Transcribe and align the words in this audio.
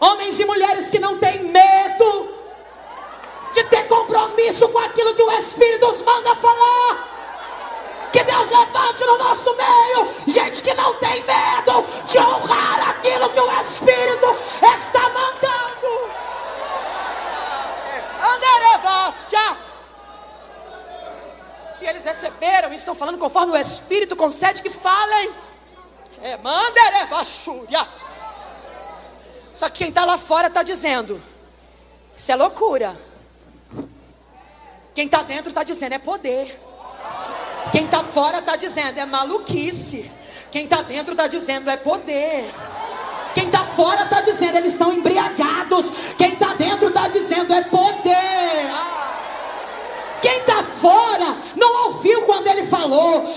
Homens 0.00 0.38
e 0.38 0.44
mulheres 0.44 0.90
que 0.90 0.98
não 0.98 1.18
têm 1.18 1.42
medo 1.44 2.34
de 3.52 3.64
ter 3.64 3.88
compromisso 3.88 4.68
com 4.68 4.78
aquilo 4.78 5.14
que 5.14 5.22
o 5.22 5.32
Espírito 5.32 5.86
nos 5.86 6.02
manda 6.02 6.34
falar. 6.36 7.16
Que 8.12 8.22
Deus 8.22 8.48
levante 8.48 9.04
no 9.04 9.18
nosso 9.18 9.54
meio 9.54 10.08
gente 10.26 10.62
que 10.62 10.72
não 10.74 10.94
tem 10.94 11.22
medo 11.24 11.84
de 12.06 12.18
honrar 12.18 12.90
aquilo 12.90 13.28
que 13.30 13.40
o 13.40 13.60
Espírito 13.60 14.36
está 14.62 15.08
mandando. 15.10 16.10
Anderevácia. 18.34 19.56
E 21.80 21.86
eles 21.86 22.04
receberam 22.04 22.72
e 22.72 22.76
estão 22.76 22.94
falando 22.94 23.18
conforme 23.18 23.52
o 23.52 23.56
Espírito 23.56 24.16
concede 24.16 24.62
que 24.62 24.70
falem. 24.70 25.32
É 26.22 26.36
manderevachúria. 26.38 27.86
Só 29.58 29.68
que 29.68 29.78
quem 29.78 29.88
está 29.88 30.04
lá 30.04 30.16
fora 30.16 30.46
está 30.46 30.62
dizendo: 30.62 31.20
Isso 32.16 32.30
é 32.30 32.36
loucura. 32.36 32.96
Quem 34.94 35.06
está 35.06 35.24
dentro 35.24 35.48
está 35.48 35.64
dizendo: 35.64 35.94
É 35.94 35.98
poder. 35.98 36.56
Quem 37.72 37.84
está 37.84 38.04
fora 38.04 38.38
está 38.38 38.54
dizendo: 38.54 39.00
É 39.00 39.04
maluquice. 39.04 40.08
Quem 40.52 40.62
está 40.62 40.82
dentro 40.82 41.10
está 41.10 41.26
dizendo: 41.26 41.68
É 41.68 41.76
poder. 41.76 42.54
Quem 43.34 43.46
está 43.46 43.64
fora 43.64 44.04
está 44.04 44.20
dizendo: 44.20 44.58
Eles 44.58 44.74
estão 44.74 44.92
embriagados. 44.92 46.14
Quem 46.16 46.34
está 46.34 46.54
dentro 46.54 46.86
está 46.86 47.08
dizendo: 47.08 47.52
É 47.52 47.64
poder. 47.64 48.70
Quem 50.22 50.38
está 50.38 50.62
fora 50.62 51.36
não 51.56 51.86
ouviu 51.86 52.22
quando 52.26 52.46
ele 52.46 52.64
falou. 52.64 53.28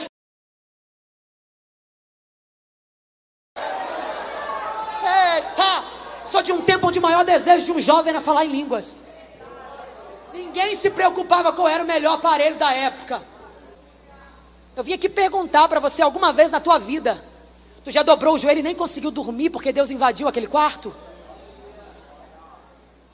Eita! 5.03 6.01
De 6.43 6.51
um 6.51 6.61
tempo 6.61 6.87
onde 6.87 6.97
o 6.97 7.01
maior 7.01 7.23
desejo 7.23 7.65
de 7.65 7.71
um 7.71 7.79
jovem 7.79 8.09
era 8.09 8.21
falar 8.21 8.45
em 8.45 8.49
línguas. 8.49 9.01
Ninguém 10.33 10.75
se 10.75 10.89
preocupava 10.89 11.53
qual 11.53 11.67
era 11.67 11.83
o 11.83 11.87
melhor 11.87 12.15
aparelho 12.15 12.55
da 12.55 12.73
época. 12.73 13.21
Eu 14.75 14.83
vim 14.83 14.93
aqui 14.93 15.09
perguntar 15.09 15.67
para 15.67 15.79
você 15.79 16.01
alguma 16.01 16.31
vez 16.31 16.49
na 16.49 16.59
tua 16.59 16.79
vida, 16.79 17.23
tu 17.83 17.91
já 17.91 18.01
dobrou 18.01 18.35
o 18.35 18.39
joelho 18.39 18.59
e 18.59 18.63
nem 18.63 18.73
conseguiu 18.73 19.11
dormir 19.11 19.49
porque 19.49 19.73
Deus 19.73 19.91
invadiu 19.91 20.27
aquele 20.27 20.47
quarto? 20.47 20.95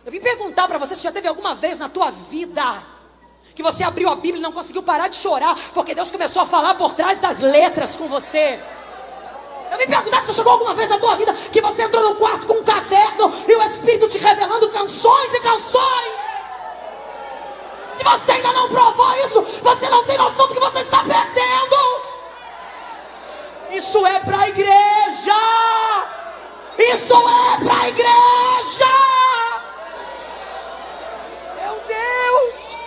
Eu 0.05 0.11
vim 0.11 0.22
perguntar 0.22 0.67
para 0.67 0.78
você 0.78 0.95
se 0.95 1.03
já 1.03 1.11
teve 1.11 1.28
alguma 1.28 1.55
vez 1.55 1.80
na 1.80 1.89
tua 1.89 2.11
vida 2.11 2.83
que 3.55 3.64
você 3.64 3.83
abriu 3.83 4.08
a 4.09 4.16
Bíblia 4.16 4.38
e 4.38 4.42
não 4.42 4.52
conseguiu 4.52 4.83
parar 4.83 5.08
de 5.08 5.16
chorar 5.16 5.58
porque 5.73 5.95
Deus 5.95 6.11
começou 6.11 6.44
a 6.44 6.45
falar 6.45 6.75
por 6.75 6.94
trás 6.94 7.20
das 7.20 7.39
letras 7.39 7.95
com 7.98 8.08
você. 8.08 8.59
Eu 9.72 9.78
me 9.78 9.88
perguntar 9.88 10.22
se 10.22 10.34
chegou 10.34 10.54
alguma 10.54 10.73
vez 10.73 10.90
na 10.90 10.98
tua 10.98 11.16
vida 11.16 11.34
que 11.34 11.62
você 11.62 11.84
entrou 11.84 12.04
num 12.04 12.16
quarto 12.16 12.48
com 12.48 12.56
um 12.56 12.64
caderno 12.64 13.32
e 13.48 13.56
o 13.56 13.64
Espírito 13.64 14.08
te 14.08 14.18
revelando 14.18 14.70
canções 14.70 15.34
e 15.34 15.40
canções. 15.40 16.38
Se 17.94 18.04
você 18.04 18.34
ainda 18.34 18.54
não 18.54 18.70
provou 18.70 19.12
isso, 19.26 19.42
você 19.42 19.90
não 19.90 20.04
tem 20.06 20.18
noção 20.18 20.48
do 20.48 20.54
que 20.54 20.60
você 20.60 20.82
está 20.82 21.04
perdendo. 21.04 21.76
Isso 23.72 24.06
é 24.06 24.20
para 24.20 24.42
a 24.42 24.50
igreja. 24.50 25.36
Isso 26.78 27.14
é 27.16 27.58
para 27.64 27.82
a 27.82 27.90
igreja. 27.90 28.86
Meu 31.60 31.82
Deus. 31.88 32.78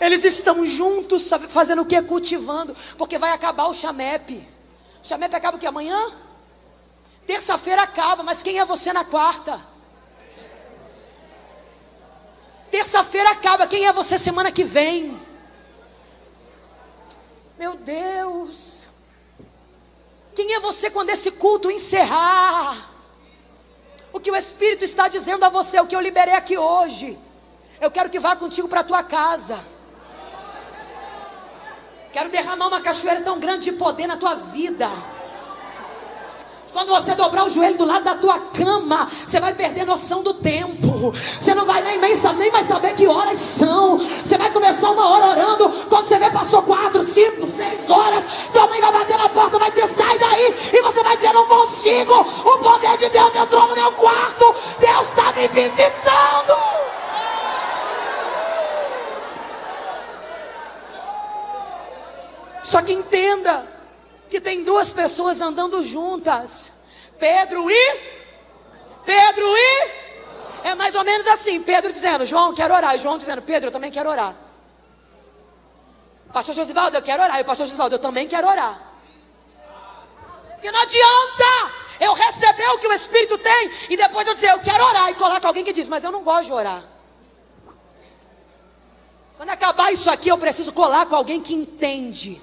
Eles 0.00 0.24
estão 0.24 0.66
juntos, 0.66 1.30
fazendo 1.48 1.82
o 1.82 1.86
que? 1.86 2.00
Cultivando. 2.02 2.76
Porque 2.98 3.16
vai 3.18 3.32
acabar 3.32 3.66
o 3.66 3.74
chamepe. 5.04 5.08
Chamepe 5.08 5.36
acaba 5.36 5.56
o 5.56 5.60
que? 5.60 5.66
Amanhã? 5.66 6.12
Terça-feira 7.26 7.82
acaba, 7.82 8.22
mas 8.22 8.42
quem 8.42 8.58
é 8.58 8.64
você 8.64 8.92
na 8.92 9.04
quarta? 9.04 9.60
Terça-feira 12.70 13.30
acaba, 13.30 13.66
quem 13.66 13.86
é 13.86 13.92
você 13.92 14.18
semana 14.18 14.50
que 14.50 14.64
vem? 14.64 15.20
Meu 17.58 17.76
Deus. 17.76 18.86
Quem 20.34 20.54
é 20.54 20.60
você 20.60 20.90
quando 20.90 21.10
esse 21.10 21.30
culto 21.30 21.70
encerrar? 21.70 22.90
O 24.12 24.18
que 24.18 24.30
o 24.30 24.36
Espírito 24.36 24.84
está 24.84 25.08
dizendo 25.08 25.44
a 25.44 25.48
você, 25.48 25.78
o 25.80 25.86
que 25.86 25.94
eu 25.94 26.00
liberei 26.00 26.34
aqui 26.34 26.58
hoje. 26.58 27.18
Eu 27.80 27.90
quero 27.90 28.10
que 28.10 28.18
vá 28.18 28.34
contigo 28.34 28.68
para 28.68 28.80
a 28.80 28.84
tua 28.84 29.02
casa. 29.02 29.73
Quero 32.14 32.30
derramar 32.30 32.68
uma 32.68 32.80
cachoeira 32.80 33.22
tão 33.22 33.40
grande 33.40 33.64
de 33.64 33.72
poder 33.72 34.06
na 34.06 34.16
tua 34.16 34.36
vida. 34.36 34.88
Quando 36.72 36.90
você 36.90 37.12
dobrar 37.12 37.44
o 37.44 37.48
joelho 37.48 37.76
do 37.76 37.84
lado 37.84 38.04
da 38.04 38.14
tua 38.14 38.38
cama, 38.38 39.08
você 39.26 39.40
vai 39.40 39.52
perder 39.52 39.84
noção 39.84 40.22
do 40.22 40.32
tempo. 40.32 41.10
Você 41.10 41.52
não 41.56 41.66
vai 41.66 41.82
nem, 41.82 41.98
nem, 41.98 42.52
mais 42.52 42.68
saber 42.68 42.94
que 42.94 43.08
horas 43.08 43.38
são. 43.38 43.98
Você 43.98 44.38
vai 44.38 44.48
começar 44.52 44.92
uma 44.92 45.08
hora 45.08 45.26
orando. 45.26 45.68
Quando 45.88 46.06
você 46.06 46.16
vê, 46.16 46.30
passou 46.30 46.62
quatro, 46.62 47.02
cinco, 47.02 47.48
seis 47.48 47.90
horas. 47.90 48.48
Tua 48.52 48.68
mãe 48.68 48.80
vai 48.80 48.92
bater 48.92 49.18
na 49.18 49.28
porta, 49.28 49.58
vai 49.58 49.72
dizer, 49.72 49.88
sai 49.88 50.16
daí. 50.16 50.54
E 50.72 50.82
você 50.82 51.02
vai 51.02 51.16
dizer, 51.16 51.32
não 51.32 51.48
consigo. 51.48 52.14
O 52.14 52.58
poder 52.58 52.96
de 52.96 53.08
Deus 53.08 53.34
entrou 53.34 53.66
no 53.66 53.74
meu 53.74 53.90
quarto. 53.90 54.54
Deus 54.78 55.08
está 55.08 55.32
me 55.32 55.48
visitando. 55.48 56.54
Só 62.64 62.80
que 62.80 62.94
entenda 62.94 63.68
que 64.30 64.40
tem 64.40 64.64
duas 64.64 64.90
pessoas 64.90 65.42
andando 65.42 65.84
juntas. 65.84 66.72
Pedro 67.20 67.70
e 67.70 68.00
Pedro 69.04 69.44
e 69.46 69.90
é 70.64 70.74
mais 70.74 70.94
ou 70.94 71.04
menos 71.04 71.26
assim, 71.26 71.60
Pedro 71.60 71.92
dizendo, 71.92 72.24
João, 72.24 72.54
quero 72.54 72.72
orar, 72.72 72.94
e 72.94 72.98
João 72.98 73.18
dizendo, 73.18 73.42
Pedro, 73.42 73.68
eu 73.68 73.72
também 73.72 73.92
quero 73.92 74.08
orar. 74.08 74.34
Pastor 76.32 76.54
Josivaldo, 76.54 76.96
eu 76.96 77.02
quero 77.02 77.22
orar, 77.22 77.38
e 77.38 77.42
o 77.42 77.44
pastor 77.44 77.66
Josivaldo, 77.66 77.96
eu 77.96 77.98
também 77.98 78.26
quero 78.26 78.48
orar. 78.48 78.80
Porque 80.52 80.72
não 80.72 80.80
adianta 80.80 81.70
eu 82.00 82.14
receber 82.14 82.68
o 82.70 82.78
que 82.78 82.86
o 82.86 82.92
Espírito 82.94 83.36
tem 83.36 83.70
e 83.90 83.96
depois 83.96 84.26
eu 84.26 84.32
dizer, 84.32 84.52
eu 84.52 84.60
quero 84.60 84.82
orar, 84.82 85.10
e 85.10 85.14
coloca 85.16 85.46
alguém 85.46 85.62
que 85.62 85.72
diz, 85.72 85.86
mas 85.86 86.02
eu 86.02 86.10
não 86.10 86.22
gosto 86.22 86.46
de 86.46 86.52
orar. 86.54 86.82
Quando 89.36 89.50
acabar 89.50 89.92
isso 89.92 90.10
aqui, 90.10 90.30
eu 90.30 90.38
preciso 90.38 90.72
colar 90.72 91.04
com 91.04 91.14
alguém 91.14 91.42
que 91.42 91.52
entende 91.52 92.40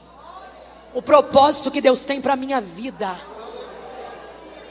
o 0.94 1.02
propósito 1.02 1.72
que 1.72 1.82
Deus 1.82 2.04
tem 2.04 2.22
para 2.22 2.34
a 2.34 2.36
minha 2.36 2.60
vida. 2.60 3.20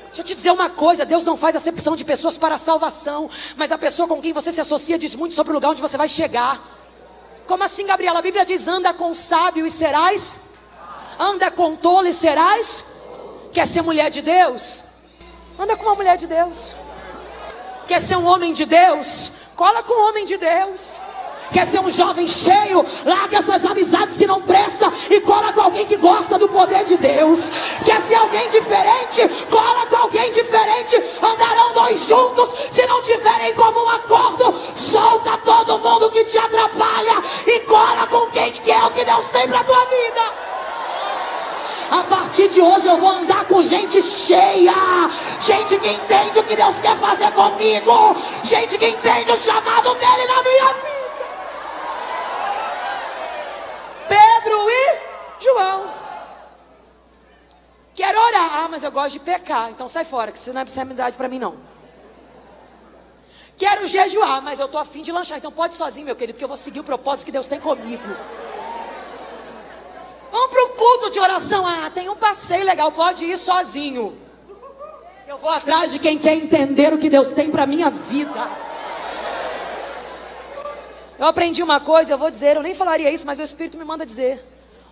Deixa 0.06 0.22
eu 0.22 0.24
te 0.24 0.34
dizer 0.34 0.50
uma 0.50 0.68
coisa: 0.68 1.04
Deus 1.04 1.24
não 1.24 1.36
faz 1.36 1.54
acepção 1.54 1.94
de 1.94 2.04
pessoas 2.04 2.36
para 2.36 2.56
a 2.56 2.58
salvação, 2.58 3.30
mas 3.56 3.72
a 3.72 3.78
pessoa 3.78 4.08
com 4.08 4.20
quem 4.20 4.32
você 4.32 4.50
se 4.50 4.60
associa 4.60 4.98
diz 4.98 5.14
muito 5.14 5.34
sobre 5.34 5.52
o 5.52 5.54
lugar 5.54 5.70
onde 5.70 5.82
você 5.82 5.96
vai 5.96 6.08
chegar. 6.08 6.60
Como 7.46 7.64
assim, 7.64 7.86
Gabriela? 7.86 8.18
A 8.18 8.22
Bíblia 8.22 8.44
diz: 8.44 8.66
anda 8.66 8.92
com 8.92 9.14
sábio 9.14 9.66
e 9.66 9.70
serás, 9.70 10.40
anda 11.18 11.50
com 11.50 11.76
tolo 11.76 12.08
e 12.08 12.12
serás. 12.12 12.84
Quer 13.52 13.66
ser 13.66 13.82
mulher 13.82 14.10
de 14.10 14.22
Deus? 14.22 14.80
Anda 15.58 15.76
com 15.76 15.84
uma 15.84 15.94
mulher 15.94 16.16
de 16.16 16.26
Deus. 16.26 16.76
Quer 17.86 18.00
ser 18.00 18.16
um 18.16 18.24
homem 18.24 18.52
de 18.52 18.64
Deus? 18.64 19.32
Cola 19.56 19.82
com 19.82 19.92
um 19.92 20.08
homem 20.08 20.24
de 20.24 20.36
Deus. 20.36 21.00
Quer 21.52 21.66
ser 21.66 21.80
um 21.80 21.90
jovem 21.90 22.28
cheio? 22.28 22.84
Larga 23.04 23.38
essas 23.38 23.64
amizades 23.64 24.16
que 24.16 24.26
não 24.26 24.40
prestam 24.42 24.92
e 25.10 25.20
cola 25.20 25.52
com 25.52 25.62
alguém 25.62 25.84
que 25.84 25.96
gosta 25.96 26.38
do 26.38 26.48
poder 26.48 26.84
de 26.84 26.96
Deus. 26.96 27.50
Quer 27.84 28.00
ser 28.02 28.14
alguém 28.14 28.48
diferente? 28.48 29.28
Cola 29.50 29.86
com 29.86 29.96
alguém 29.96 30.30
diferente. 30.30 30.96
Andarão 31.20 31.72
dois 31.74 32.06
juntos 32.06 32.50
se 32.70 32.86
não 32.86 33.02
tiverem 33.02 33.54
como 33.54 33.84
um 33.84 33.88
acordo. 33.88 34.54
Solta 34.76 35.36
todo 35.38 35.78
mundo 35.78 36.10
que 36.10 36.24
te 36.24 36.38
atrapalha 36.38 37.22
e 37.46 37.60
cola 37.60 38.06
com 38.06 38.26
quem 38.30 38.52
quer 38.52 38.84
o 38.84 38.90
que 38.90 39.04
Deus 39.04 39.28
tem 39.30 39.48
para 39.48 39.64
tua 39.64 39.84
vida. 39.86 40.50
A 41.90 42.04
partir 42.04 42.48
de 42.48 42.60
hoje 42.60 42.86
eu 42.86 42.96
vou 42.98 43.10
andar 43.10 43.44
com 43.46 43.60
gente 43.62 44.00
cheia, 44.00 44.72
gente 45.40 45.76
que 45.76 45.88
entende 45.88 46.38
o 46.38 46.44
que 46.44 46.54
Deus 46.54 46.80
quer 46.80 46.96
fazer 46.98 47.32
comigo, 47.32 48.16
gente 48.44 48.78
que 48.78 48.86
entende 48.86 49.32
o 49.32 49.36
chamado 49.36 49.92
dele 49.96 50.26
na 50.28 50.42
minha 50.42 50.72
vida. 50.74 50.99
Pedro 54.50 54.68
e 54.68 55.44
João. 55.44 55.90
Quero 57.94 58.18
orar. 58.18 58.64
Ah, 58.64 58.68
mas 58.68 58.82
eu 58.82 58.90
gosto 58.90 59.12
de 59.12 59.20
pecar. 59.20 59.70
Então 59.70 59.88
sai 59.88 60.04
fora, 60.04 60.32
que 60.32 60.38
você 60.38 60.52
não 60.52 60.60
é 60.60 60.64
amizade 60.80 61.16
para 61.16 61.28
mim, 61.28 61.38
não. 61.38 61.56
Quero 63.56 63.86
jejuar, 63.86 64.42
mas 64.42 64.58
eu 64.58 64.66
estou 64.66 64.80
afim 64.80 65.02
de 65.02 65.12
lanchar. 65.12 65.38
Então 65.38 65.52
pode 65.52 65.74
sozinho, 65.74 66.06
meu 66.06 66.16
querido, 66.16 66.38
que 66.38 66.44
eu 66.44 66.48
vou 66.48 66.56
seguir 66.56 66.80
o 66.80 66.84
propósito 66.84 67.26
que 67.26 67.32
Deus 67.32 67.46
tem 67.46 67.60
comigo. 67.60 68.02
Vamos 70.32 70.50
para 70.50 70.64
o 70.64 70.68
culto 70.70 71.10
de 71.10 71.20
oração. 71.20 71.66
Ah, 71.66 71.90
tem 71.90 72.08
um 72.08 72.16
passeio 72.16 72.64
legal, 72.64 72.90
pode 72.90 73.24
ir 73.24 73.36
sozinho. 73.36 74.16
Eu 75.28 75.38
vou 75.38 75.50
atrás 75.50 75.92
de 75.92 75.98
quem 75.98 76.18
quer 76.18 76.34
entender 76.34 76.92
o 76.92 76.98
que 76.98 77.08
Deus 77.08 77.32
tem 77.32 77.50
para 77.50 77.66
minha 77.66 77.90
vida. 77.90 78.69
Eu 81.20 81.26
aprendi 81.26 81.62
uma 81.62 81.78
coisa, 81.78 82.14
eu 82.14 82.16
vou 82.16 82.30
dizer, 82.30 82.56
eu 82.56 82.62
nem 82.62 82.74
falaria 82.74 83.10
isso, 83.12 83.26
mas 83.26 83.38
o 83.38 83.42
Espírito 83.42 83.76
me 83.76 83.84
manda 83.84 84.06
dizer. 84.06 84.42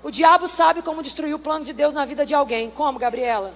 O 0.02 0.10
diabo 0.10 0.46
sabe 0.46 0.82
como 0.82 1.02
destruir 1.02 1.32
o 1.32 1.38
plano 1.38 1.64
de 1.64 1.72
Deus 1.72 1.94
na 1.94 2.04
vida 2.04 2.26
de 2.26 2.34
alguém. 2.34 2.68
Como, 2.68 2.98
Gabriela? 2.98 3.54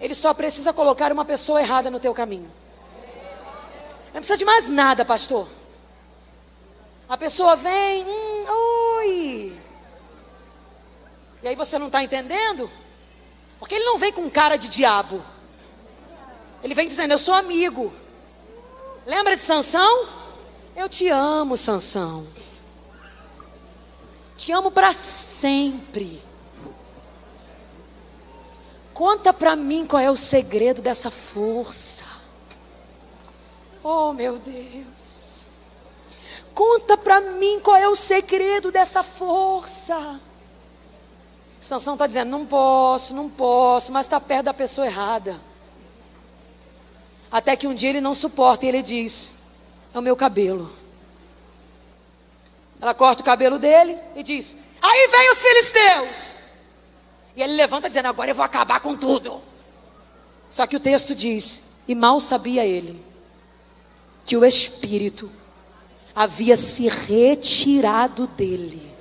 Ele 0.00 0.14
só 0.14 0.32
precisa 0.32 0.72
colocar 0.72 1.12
uma 1.12 1.26
pessoa 1.26 1.60
errada 1.60 1.90
no 1.90 2.00
teu 2.00 2.14
caminho. 2.14 2.50
Não 4.14 4.20
precisa 4.22 4.38
de 4.38 4.46
mais 4.46 4.66
nada, 4.66 5.04
pastor. 5.04 5.46
A 7.06 7.18
pessoa 7.18 7.54
vem, 7.54 8.02
hum, 8.04 8.44
oi. 8.96 9.60
E 11.42 11.48
aí 11.48 11.54
você 11.54 11.78
não 11.78 11.88
está 11.88 12.02
entendendo? 12.02 12.70
Porque 13.58 13.74
ele 13.74 13.84
não 13.84 13.98
vem 13.98 14.10
com 14.10 14.30
cara 14.30 14.56
de 14.56 14.70
diabo. 14.70 15.22
Ele 16.62 16.72
vem 16.72 16.88
dizendo, 16.88 17.10
eu 17.10 17.18
sou 17.18 17.34
amigo. 17.34 17.92
Lembra 19.04 19.36
de 19.36 19.42
Sansão? 19.42 20.15
Eu 20.76 20.90
te 20.90 21.08
amo, 21.08 21.56
Sansão. 21.56 22.26
Te 24.36 24.52
amo 24.52 24.70
para 24.70 24.92
sempre. 24.92 26.22
Conta 28.92 29.32
para 29.32 29.56
mim 29.56 29.86
qual 29.86 30.02
é 30.02 30.10
o 30.10 30.16
segredo 30.16 30.82
dessa 30.82 31.10
força. 31.10 32.04
Oh, 33.82 34.12
meu 34.12 34.36
Deus. 34.36 35.46
Conta 36.54 36.96
para 36.96 37.20
mim 37.20 37.58
qual 37.60 37.76
é 37.76 37.88
o 37.88 37.96
segredo 37.96 38.70
dessa 38.70 39.02
força. 39.02 40.20
Sansão 41.58 41.94
está 41.94 42.06
dizendo: 42.06 42.30
não 42.30 42.44
posso, 42.44 43.14
não 43.14 43.30
posso, 43.30 43.92
mas 43.92 44.06
está 44.06 44.20
perto 44.20 44.46
da 44.46 44.54
pessoa 44.54 44.86
errada. 44.86 45.40
Até 47.30 47.56
que 47.56 47.66
um 47.66 47.74
dia 47.74 47.90
ele 47.90 48.00
não 48.00 48.14
suporta 48.14 48.66
e 48.66 48.68
ele 48.68 48.82
diz: 48.82 49.45
é 49.96 49.98
o 49.98 50.02
meu 50.02 50.14
cabelo. 50.14 50.70
Ela 52.78 52.92
corta 52.92 53.22
o 53.22 53.24
cabelo 53.24 53.58
dele 53.58 53.98
e 54.14 54.22
diz: 54.22 54.54
aí 54.80 55.08
vem 55.08 55.30
os 55.30 55.38
filisteus. 55.38 56.38
E 57.34 57.42
ele 57.42 57.54
levanta 57.54 57.88
dizendo: 57.88 58.06
agora 58.06 58.30
eu 58.30 58.34
vou 58.34 58.44
acabar 58.44 58.80
com 58.80 58.94
tudo. 58.94 59.40
Só 60.48 60.66
que 60.66 60.76
o 60.76 60.80
texto 60.80 61.14
diz: 61.14 61.62
e 61.88 61.94
mal 61.94 62.20
sabia 62.20 62.64
ele 62.66 63.02
que 64.26 64.36
o 64.36 64.44
espírito 64.44 65.32
havia 66.14 66.56
se 66.56 66.88
retirado 66.88 68.26
dele. 68.26 68.94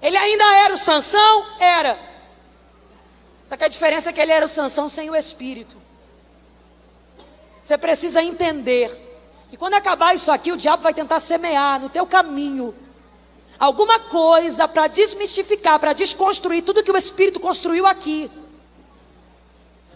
Ele 0.00 0.16
ainda 0.16 0.44
era 0.64 0.74
o 0.74 0.78
Sansão? 0.78 1.46
Era. 1.60 1.98
Só 3.46 3.56
que 3.56 3.64
a 3.64 3.68
diferença 3.68 4.08
é 4.08 4.12
que 4.14 4.20
ele 4.20 4.32
era 4.32 4.46
o 4.46 4.48
Sansão 4.48 4.88
sem 4.88 5.10
o 5.10 5.14
espírito. 5.14 5.81
Você 7.62 7.78
precisa 7.78 8.22
entender 8.22 8.90
que 9.48 9.56
quando 9.56 9.74
acabar 9.74 10.14
isso 10.14 10.32
aqui, 10.32 10.50
o 10.50 10.56
diabo 10.56 10.82
vai 10.82 10.92
tentar 10.92 11.20
semear 11.20 11.80
no 11.80 11.88
teu 11.88 12.04
caminho 12.04 12.74
alguma 13.58 14.00
coisa 14.00 14.66
para 14.66 14.88
desmistificar, 14.88 15.78
para 15.78 15.92
desconstruir 15.92 16.62
tudo 16.62 16.82
que 16.82 16.90
o 16.90 16.96
espírito 16.96 17.38
construiu 17.38 17.86
aqui. 17.86 18.28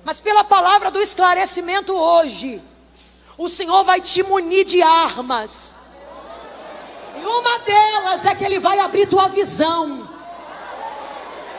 Mas 0.04 0.20
pela 0.20 0.44
palavra 0.44 0.88
do 0.88 1.00
esclarecimento 1.00 1.92
hoje, 1.92 2.62
o 3.36 3.48
Senhor 3.48 3.82
vai 3.82 4.00
te 4.00 4.22
munir 4.22 4.64
de 4.64 4.80
armas. 4.80 5.74
E 7.20 7.26
uma 7.26 7.58
delas 7.58 8.24
é 8.24 8.34
que 8.36 8.44
Ele 8.44 8.60
vai 8.60 8.78
abrir 8.78 9.08
tua 9.08 9.26
visão. 9.26 10.08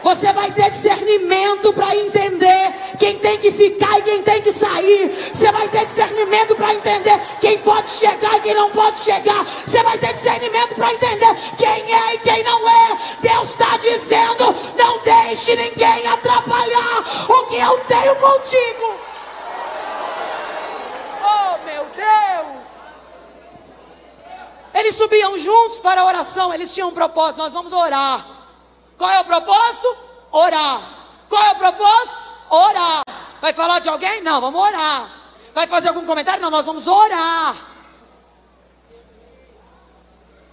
Você 0.01 0.31
vai 0.31 0.53
ter 0.53 0.71
discernimento 0.71 1.73
para 1.73 1.93
entender 1.93 2.73
quem 2.97 3.19
tem 3.19 3.37
que 3.37 3.51
ficar 3.51 3.99
e 3.99 4.03
quem 4.03 4.23
Você 4.87 5.51
vai 5.51 5.67
ter 5.69 5.85
discernimento 5.85 6.55
para 6.55 6.73
entender 6.73 7.19
quem 7.41 7.57
pode 7.59 7.89
chegar 7.89 8.37
e 8.37 8.41
quem 8.41 8.53
não 8.53 8.69
pode 8.71 8.99
chegar. 8.99 9.43
Você 9.45 9.83
vai 9.83 9.97
ter 9.97 10.13
discernimento 10.13 10.75
para 10.75 10.93
entender 10.93 11.35
quem 11.57 11.93
é 11.93 12.15
e 12.15 12.17
quem 12.19 12.43
não 12.43 12.69
é. 12.69 12.97
Deus 13.21 13.49
está 13.49 13.77
dizendo: 13.77 14.55
não 14.77 14.99
deixe 14.99 15.55
ninguém 15.55 16.07
atrapalhar 16.07 17.03
o 17.29 17.45
que 17.47 17.57
eu 17.57 17.77
tenho 17.87 18.15
contigo. 18.15 19.07
Eles 24.73 24.95
subiam 24.95 25.35
juntos 25.37 25.79
para 25.79 26.01
a 26.01 26.05
oração, 26.05 26.53
eles 26.53 26.73
tinham 26.73 26.89
um 26.89 26.93
propósito: 26.93 27.39
nós 27.39 27.51
vamos 27.51 27.73
orar. 27.73 28.25
Qual 28.97 29.09
é 29.09 29.19
o 29.19 29.25
propósito? 29.25 29.97
Orar. 30.31 30.81
Qual 31.27 31.43
é 31.43 31.51
o 31.51 31.55
propósito? 31.55 32.17
Orar. 32.49 33.01
Vai 33.41 33.53
falar 33.53 33.79
de 33.79 33.89
alguém? 33.89 34.21
Não, 34.21 34.41
vamos 34.41 34.59
orar. 34.59 35.11
Vai 35.53 35.67
fazer 35.67 35.89
algum 35.89 36.05
comentário? 36.05 36.41
Não, 36.41 36.49
nós 36.49 36.65
vamos 36.65 36.87
orar. 36.87 37.55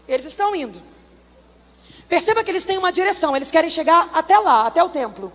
Eles 0.07 0.27
estão 0.27 0.55
indo. 0.55 0.81
Perceba 2.09 2.45
que 2.45 2.51
eles 2.51 2.65
têm 2.65 2.77
uma 2.77 2.93
direção, 2.93 3.35
eles 3.35 3.51
querem 3.51 3.71
chegar 3.71 4.11
até 4.13 4.39
lá, 4.39 4.67
até 4.67 4.83
o 4.83 4.89
templo. 4.89 5.33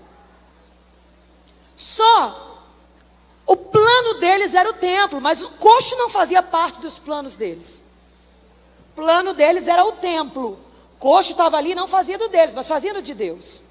Só 1.75 2.62
o 3.46 3.56
plano 3.56 4.19
deles 4.19 4.54
era 4.54 4.69
o 4.69 4.74
templo, 4.74 5.19
mas 5.19 5.42
o 5.42 5.50
coxo 5.52 5.95
não 5.98 6.10
fazia 6.10 6.44
parte 6.44 6.80
dos 6.80 7.00
planos 7.00 7.36
deles 7.36 7.84
plano 9.00 9.34
deles 9.34 9.68
era 9.69 9.86
o 9.86 9.94
templo. 9.94 10.60
Coxo 11.00 11.31
estava 11.31 11.56
ali, 11.56 11.74
não 11.74 11.88
fazia 11.88 12.18
do 12.18 12.28
deles, 12.28 12.54
mas 12.54 12.68
fazia 12.68 12.94
do 12.94 13.02
de 13.02 13.13
Deus. 13.13 13.63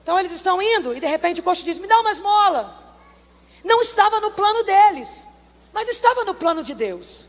Então 0.00 0.16
eles 0.16 0.30
estão 0.30 0.62
indo 0.62 0.94
e 0.96 1.00
de 1.00 1.06
repente 1.06 1.40
o 1.40 1.42
coxo 1.42 1.64
diz: 1.64 1.80
Me 1.80 1.88
dá 1.88 1.98
uma 1.98 2.12
esmola. 2.12 2.78
Não 3.64 3.80
estava 3.80 4.20
no 4.20 4.30
plano 4.30 4.62
deles, 4.62 5.26
mas 5.72 5.88
estava 5.88 6.24
no 6.24 6.34
plano 6.34 6.62
de 6.62 6.74
Deus. 6.74 7.28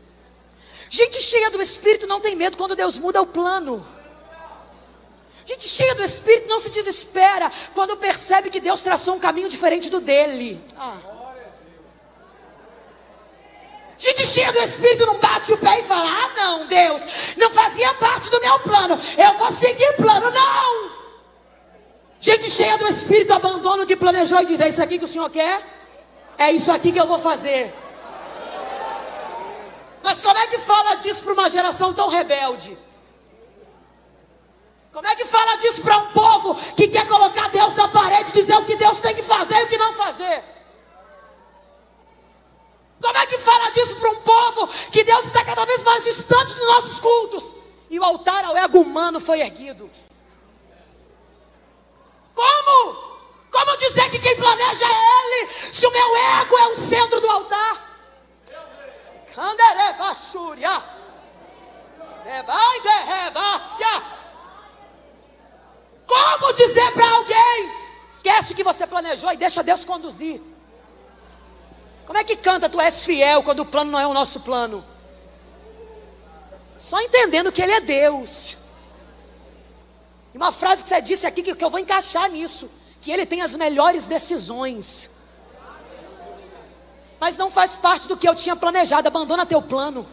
Gente 0.88 1.22
cheia 1.22 1.50
do 1.50 1.60
Espírito 1.60 2.06
não 2.06 2.20
tem 2.20 2.36
medo 2.36 2.56
quando 2.56 2.76
Deus 2.76 2.98
muda 2.98 3.22
o 3.22 3.26
plano. 3.26 3.84
Gente 5.46 5.66
cheia 5.66 5.94
do 5.94 6.02
Espírito 6.02 6.48
não 6.48 6.60
se 6.60 6.70
desespera 6.70 7.50
quando 7.74 7.96
percebe 7.96 8.50
que 8.50 8.60
Deus 8.60 8.82
traçou 8.82 9.14
um 9.14 9.18
caminho 9.18 9.48
diferente 9.48 9.90
do 9.90 10.00
dele. 10.00 10.62
Gente 13.98 14.26
cheia 14.26 14.52
do 14.52 14.58
Espírito 14.58 15.06
não 15.06 15.18
bate 15.18 15.52
o 15.52 15.58
pé 15.58 15.80
e 15.80 15.84
fala: 15.84 16.08
Ah, 16.10 16.30
não, 16.36 16.66
Deus, 16.66 17.36
não 17.36 17.50
fazia 17.50 17.94
parte 17.94 18.30
do 18.30 18.40
meu 18.40 18.58
plano, 18.60 18.98
eu 19.16 19.38
vou 19.38 19.50
seguir 19.50 19.94
plano. 19.96 20.30
Não! 20.30 20.90
Gente 22.20 22.50
cheia 22.50 22.78
do 22.78 22.86
Espírito 22.86 23.32
abandona 23.32 23.82
o 23.82 23.86
que 23.86 23.96
planejou 23.96 24.40
e 24.40 24.46
diz: 24.46 24.60
É 24.60 24.68
isso 24.68 24.82
aqui 24.82 24.98
que 24.98 25.04
o 25.04 25.08
Senhor 25.08 25.30
quer? 25.30 25.81
É 26.38 26.50
isso 26.50 26.72
aqui 26.72 26.92
que 26.92 27.00
eu 27.00 27.06
vou 27.06 27.18
fazer. 27.18 27.74
Mas 30.02 30.20
como 30.20 30.38
é 30.38 30.46
que 30.46 30.58
fala 30.58 30.96
disso 30.96 31.22
para 31.22 31.32
uma 31.32 31.48
geração 31.48 31.94
tão 31.94 32.08
rebelde? 32.08 32.76
Como 34.92 35.06
é 35.06 35.16
que 35.16 35.24
fala 35.24 35.56
disso 35.56 35.80
para 35.80 35.96
um 35.98 36.12
povo 36.12 36.54
que 36.74 36.88
quer 36.88 37.06
colocar 37.06 37.48
Deus 37.48 37.74
na 37.76 37.88
parede, 37.88 38.32
dizer 38.32 38.56
o 38.56 38.64
que 38.64 38.76
Deus 38.76 39.00
tem 39.00 39.14
que 39.14 39.22
fazer 39.22 39.60
e 39.60 39.64
o 39.64 39.68
que 39.68 39.78
não 39.78 39.94
fazer? 39.94 40.44
Como 43.00 43.16
é 43.16 43.26
que 43.26 43.38
fala 43.38 43.70
disso 43.70 43.96
para 43.96 44.10
um 44.10 44.16
povo 44.16 44.66
que 44.90 45.02
Deus 45.02 45.24
está 45.24 45.44
cada 45.44 45.64
vez 45.64 45.82
mais 45.82 46.04
distante 46.04 46.54
dos 46.54 46.66
nossos 46.66 47.00
cultos? 47.00 47.54
E 47.90 47.98
o 47.98 48.04
altar 48.04 48.44
ao 48.44 48.56
ego 48.56 48.80
humano 48.80 49.18
foi 49.18 49.40
erguido. 49.40 49.90
Como? 52.34 53.11
Como 53.52 53.76
dizer 53.76 54.08
que 54.10 54.18
quem 54.18 54.34
planeja 54.34 54.86
é 54.86 55.42
Ele, 55.42 55.52
se 55.52 55.86
o 55.86 55.90
meu 55.92 56.16
ego 56.16 56.58
é 56.58 56.68
o 56.68 56.74
centro 56.74 57.20
do 57.20 57.30
altar? 57.30 57.92
Como 66.06 66.52
dizer 66.54 66.92
para 66.92 67.10
alguém? 67.10 67.72
Esquece 68.08 68.52
o 68.52 68.56
que 68.56 68.64
você 68.64 68.86
planejou 68.86 69.30
e 69.32 69.36
deixa 69.36 69.62
Deus 69.62 69.84
conduzir. 69.84 70.40
Como 72.06 72.18
é 72.18 72.24
que 72.24 72.36
canta 72.36 72.68
tu 72.68 72.80
és 72.80 73.04
fiel 73.04 73.42
quando 73.42 73.60
o 73.60 73.66
plano 73.66 73.90
não 73.90 73.98
é 73.98 74.06
o 74.06 74.14
nosso 74.14 74.40
plano? 74.40 74.84
Só 76.78 77.00
entendendo 77.00 77.52
que 77.52 77.62
Ele 77.62 77.72
é 77.72 77.80
Deus. 77.80 78.58
E 80.34 80.36
uma 80.36 80.50
frase 80.50 80.82
que 80.82 80.88
você 80.88 81.00
disse 81.00 81.26
aqui 81.26 81.42
que 81.42 81.64
eu 81.64 81.70
vou 81.70 81.80
encaixar 81.80 82.30
nisso: 82.30 82.70
que 83.02 83.10
Ele 83.10 83.26
tem 83.26 83.42
as 83.42 83.56
melhores 83.56 84.06
decisões. 84.06 85.10
Mas 87.20 87.36
não 87.36 87.50
faz 87.50 87.76
parte 87.76 88.08
do 88.08 88.16
que 88.16 88.28
eu 88.28 88.34
tinha 88.34 88.56
planejado. 88.56 89.06
Abandona 89.06 89.44
teu 89.44 89.60
plano. 89.60 90.08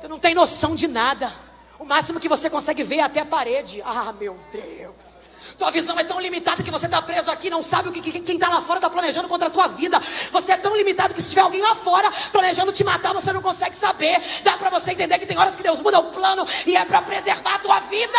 Tu 0.00 0.08
não 0.08 0.18
tem 0.18 0.34
noção 0.34 0.74
de 0.74 0.88
nada. 0.88 1.32
O 1.78 1.84
máximo 1.84 2.20
que 2.20 2.28
você 2.28 2.50
consegue 2.50 2.82
ver 2.82 2.96
é 2.96 3.02
até 3.02 3.20
a 3.20 3.24
parede. 3.24 3.80
Ah, 3.84 4.12
meu 4.12 4.38
Deus. 4.52 5.20
Tua 5.58 5.70
visão 5.70 5.98
é 5.98 6.04
tão 6.04 6.20
limitada 6.20 6.62
que 6.62 6.70
você 6.70 6.86
está 6.86 7.00
preso 7.00 7.30
aqui, 7.30 7.48
não 7.48 7.62
sabe 7.62 7.88
o 7.88 7.92
que 7.92 8.00
quem 8.00 8.34
está 8.34 8.48
lá 8.48 8.60
fora 8.60 8.78
está 8.78 8.90
planejando 8.90 9.28
contra 9.28 9.48
a 9.48 9.50
tua 9.50 9.68
vida. 9.68 10.00
Você 10.32 10.52
é 10.52 10.56
tão 10.56 10.76
limitado 10.76 11.14
que 11.14 11.22
se 11.22 11.28
tiver 11.28 11.42
alguém 11.42 11.60
lá 11.60 11.74
fora 11.74 12.10
planejando 12.32 12.72
te 12.72 12.82
matar, 12.82 13.12
você 13.12 13.32
não 13.32 13.42
consegue 13.42 13.76
saber. 13.76 14.20
Dá 14.42 14.56
para 14.56 14.70
você 14.70 14.92
entender 14.92 15.18
que 15.18 15.26
tem 15.26 15.38
horas 15.38 15.54
que 15.54 15.62
Deus 15.62 15.80
muda 15.80 16.00
o 16.00 16.04
plano 16.04 16.44
e 16.66 16.76
é 16.76 16.84
para 16.84 17.02
preservar 17.02 17.54
a 17.54 17.58
tua 17.58 17.80
vida. 17.80 18.18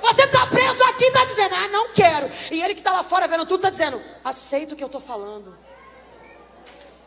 Você 0.00 0.17
está 0.28 0.46
preso 0.46 0.82
aqui 0.84 1.04
está 1.04 1.24
dizendo, 1.24 1.54
ah, 1.54 1.68
não 1.68 1.88
quero. 1.90 2.30
E 2.50 2.62
ele 2.62 2.74
que 2.74 2.80
está 2.80 2.92
lá 2.92 3.02
fora 3.02 3.26
vendo 3.26 3.44
tudo 3.44 3.56
está 3.56 3.70
dizendo, 3.70 4.00
aceita 4.24 4.74
o 4.74 4.76
que 4.76 4.84
eu 4.84 4.86
estou 4.86 5.00
falando. 5.00 5.56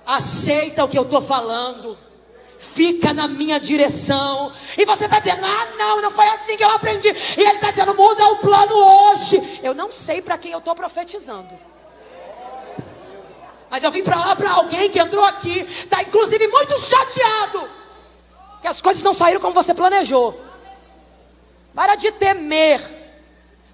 Aceita 0.05 0.83
o 0.83 0.87
que 0.87 0.97
eu 0.97 1.03
estou 1.03 1.21
falando 1.21 1.97
fica 2.61 3.11
na 3.11 3.27
minha 3.27 3.59
direção. 3.59 4.53
E 4.77 4.85
você 4.85 5.05
está 5.05 5.19
dizendo, 5.19 5.43
ah, 5.43 5.67
não, 5.77 6.01
não 6.01 6.11
foi 6.11 6.27
assim 6.27 6.55
que 6.55 6.63
eu 6.63 6.69
aprendi. 6.69 7.09
E 7.09 7.41
ele 7.41 7.55
está 7.55 7.71
dizendo, 7.71 7.95
muda 7.95 8.27
o 8.27 8.37
plano 8.37 8.75
hoje. 8.75 9.59
Eu 9.63 9.73
não 9.73 9.91
sei 9.91 10.21
para 10.21 10.37
quem 10.37 10.51
eu 10.51 10.59
estou 10.59 10.75
profetizando. 10.75 11.49
Mas 13.67 13.83
eu 13.83 13.91
vim 13.91 14.03
para 14.03 14.35
para 14.35 14.51
alguém 14.51 14.89
que 14.89 14.99
entrou 14.99 15.23
aqui, 15.23 15.61
está 15.61 16.03
inclusive 16.03 16.45
muito 16.49 16.77
chateado, 16.77 17.69
que 18.61 18.67
as 18.67 18.81
coisas 18.81 19.01
não 19.01 19.13
saíram 19.13 19.39
como 19.39 19.53
você 19.53 19.73
planejou. 19.73 20.39
Para 21.73 21.95
de 21.95 22.11
temer, 22.11 22.81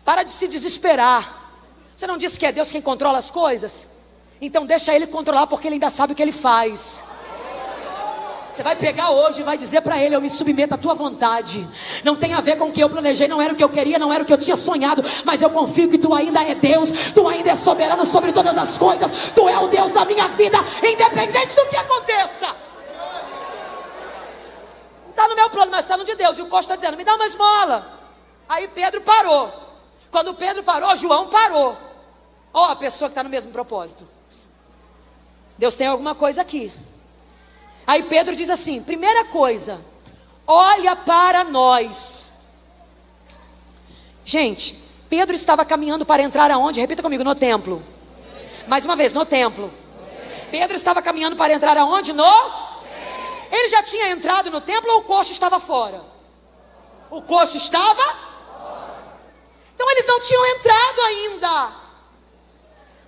para 0.08 0.24
de 0.24 0.32
se 0.32 0.48
desesperar. 0.48 1.52
Você 1.94 2.08
não 2.08 2.18
disse 2.18 2.40
que 2.40 2.46
é 2.46 2.52
Deus 2.54 2.72
quem 2.72 2.82
controla 2.82 3.18
as 3.18 3.30
coisas? 3.30 3.86
Então 4.40 4.66
deixa 4.66 4.96
Ele 4.96 5.06
controlar, 5.06 5.48
porque 5.48 5.68
Ele 5.68 5.74
ainda 5.76 5.90
sabe 5.90 6.14
o 6.14 6.16
que 6.16 6.22
Ele 6.22 6.32
faz. 6.32 7.04
Você 8.50 8.64
vai 8.64 8.78
pegar 8.78 9.10
hoje 9.10 9.42
e 9.42 9.44
vai 9.44 9.58
dizer 9.58 9.82
para 9.82 10.02
ele: 10.02 10.16
Eu 10.16 10.22
me 10.22 10.30
submeto 10.30 10.74
à 10.74 10.78
tua 10.78 10.94
vontade. 10.94 11.68
Não 12.06 12.16
tem 12.16 12.34
a 12.34 12.40
ver 12.40 12.58
com 12.58 12.70
o 12.70 12.72
que 12.72 12.82
eu 12.82 12.90
planejei, 12.90 13.28
não 13.28 13.42
era 13.42 13.52
o 13.52 13.56
que 13.56 13.64
eu 13.64 13.68
queria, 13.68 14.00
não 14.00 14.12
era 14.12 14.24
o 14.24 14.26
que 14.26 14.32
eu 14.32 14.38
tinha 14.38 14.56
sonhado. 14.56 15.04
Mas 15.26 15.42
eu 15.42 15.50
confio 15.50 15.90
que 15.90 15.98
tu 15.98 16.14
ainda 16.14 16.42
é 16.42 16.56
Deus, 16.56 16.90
tu 17.14 17.28
ainda 17.28 17.52
é 17.52 17.56
soberano 17.56 18.06
sobre 18.06 18.32
todas 18.32 18.58
as 18.58 18.78
coisas. 18.78 19.12
Tu 19.36 19.50
é 19.50 19.60
o 19.60 19.68
Deus 19.68 19.92
da 19.92 20.06
minha 20.06 20.30
vida, 20.30 20.58
independente 20.82 21.54
do 21.54 21.68
que 21.68 21.76
aconteça. 21.76 22.56
Está 25.10 25.28
no 25.28 25.36
meu 25.36 25.50
plano, 25.50 25.70
mas 25.70 25.84
está 25.84 25.98
no 25.98 26.06
de 26.06 26.16
Deus. 26.16 26.40
E 26.40 26.42
o 26.42 26.48
Costa 26.48 26.74
está 26.74 26.76
dizendo: 26.78 26.98
Me 26.98 27.04
dá 27.04 27.14
uma 27.14 27.26
esmola. 27.26 28.00
Aí 28.48 28.70
Pedro 28.70 29.02
parou. 29.02 29.67
Quando 30.12 30.34
Pedro 30.34 30.64
parou, 30.64 30.96
João 30.96 31.28
parou. 31.28 31.78
Ó, 32.54 32.68
oh, 32.68 32.72
a 32.72 32.76
pessoa 32.76 33.10
que 33.10 33.12
está 33.12 33.24
no 33.24 33.30
mesmo 33.30 33.52
propósito. 33.52 34.08
Deus 35.58 35.76
tem 35.76 35.88
alguma 35.88 36.16
coisa 36.16 36.42
aqui. 36.42 36.72
Aí 37.86 38.04
Pedro 38.04 38.36
diz 38.36 38.50
assim: 38.50 38.82
primeira 38.82 39.26
coisa, 39.26 39.80
olha 40.46 40.96
para 40.96 41.44
nós. 41.44 42.32
Gente, 44.24 44.74
Pedro 45.10 45.36
estava 45.36 45.64
caminhando 45.64 46.06
para 46.06 46.22
entrar 46.22 46.52
aonde? 46.52 46.82
Repita 46.82 47.02
comigo, 47.02 47.24
no 47.24 47.34
templo. 47.34 47.82
Mais 48.68 48.86
uma 48.86 48.96
vez, 48.96 49.14
no 49.14 49.26
templo. 49.26 49.72
Pedro 50.52 50.76
estava 50.76 51.02
caminhando 51.02 51.36
para 51.36 51.54
entrar 51.54 51.78
aonde? 51.78 52.14
No? 52.14 52.26
Ele 53.50 53.70
já 53.70 53.82
tinha 53.82 54.10
entrado 54.10 54.52
no 54.52 54.60
templo 54.60 54.92
ou 54.92 55.00
o 55.00 55.04
coxo 55.04 55.32
estava 55.32 55.60
fora? 55.60 56.02
O 57.10 57.22
coxo 57.22 57.56
estava? 57.56 58.16
Então 59.78 59.92
eles 59.92 60.08
não 60.08 60.20
tinham 60.20 60.44
entrado 60.48 61.02
ainda. 61.02 61.72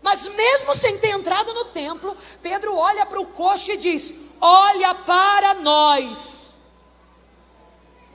Mas 0.03 0.27
mesmo 0.27 0.75
sem 0.75 0.99
ter 0.99 1.09
entrado 1.09 1.51
no 1.51 1.65
templo, 1.65 2.15
Pedro 2.43 2.75
olha 2.75 3.07
para 3.07 3.19
o 3.19 3.25
coxo 3.25 3.71
e 3.71 3.77
diz: 3.77 4.13
Olha 4.39 4.93
para 4.93 5.55
nós. 5.55 6.53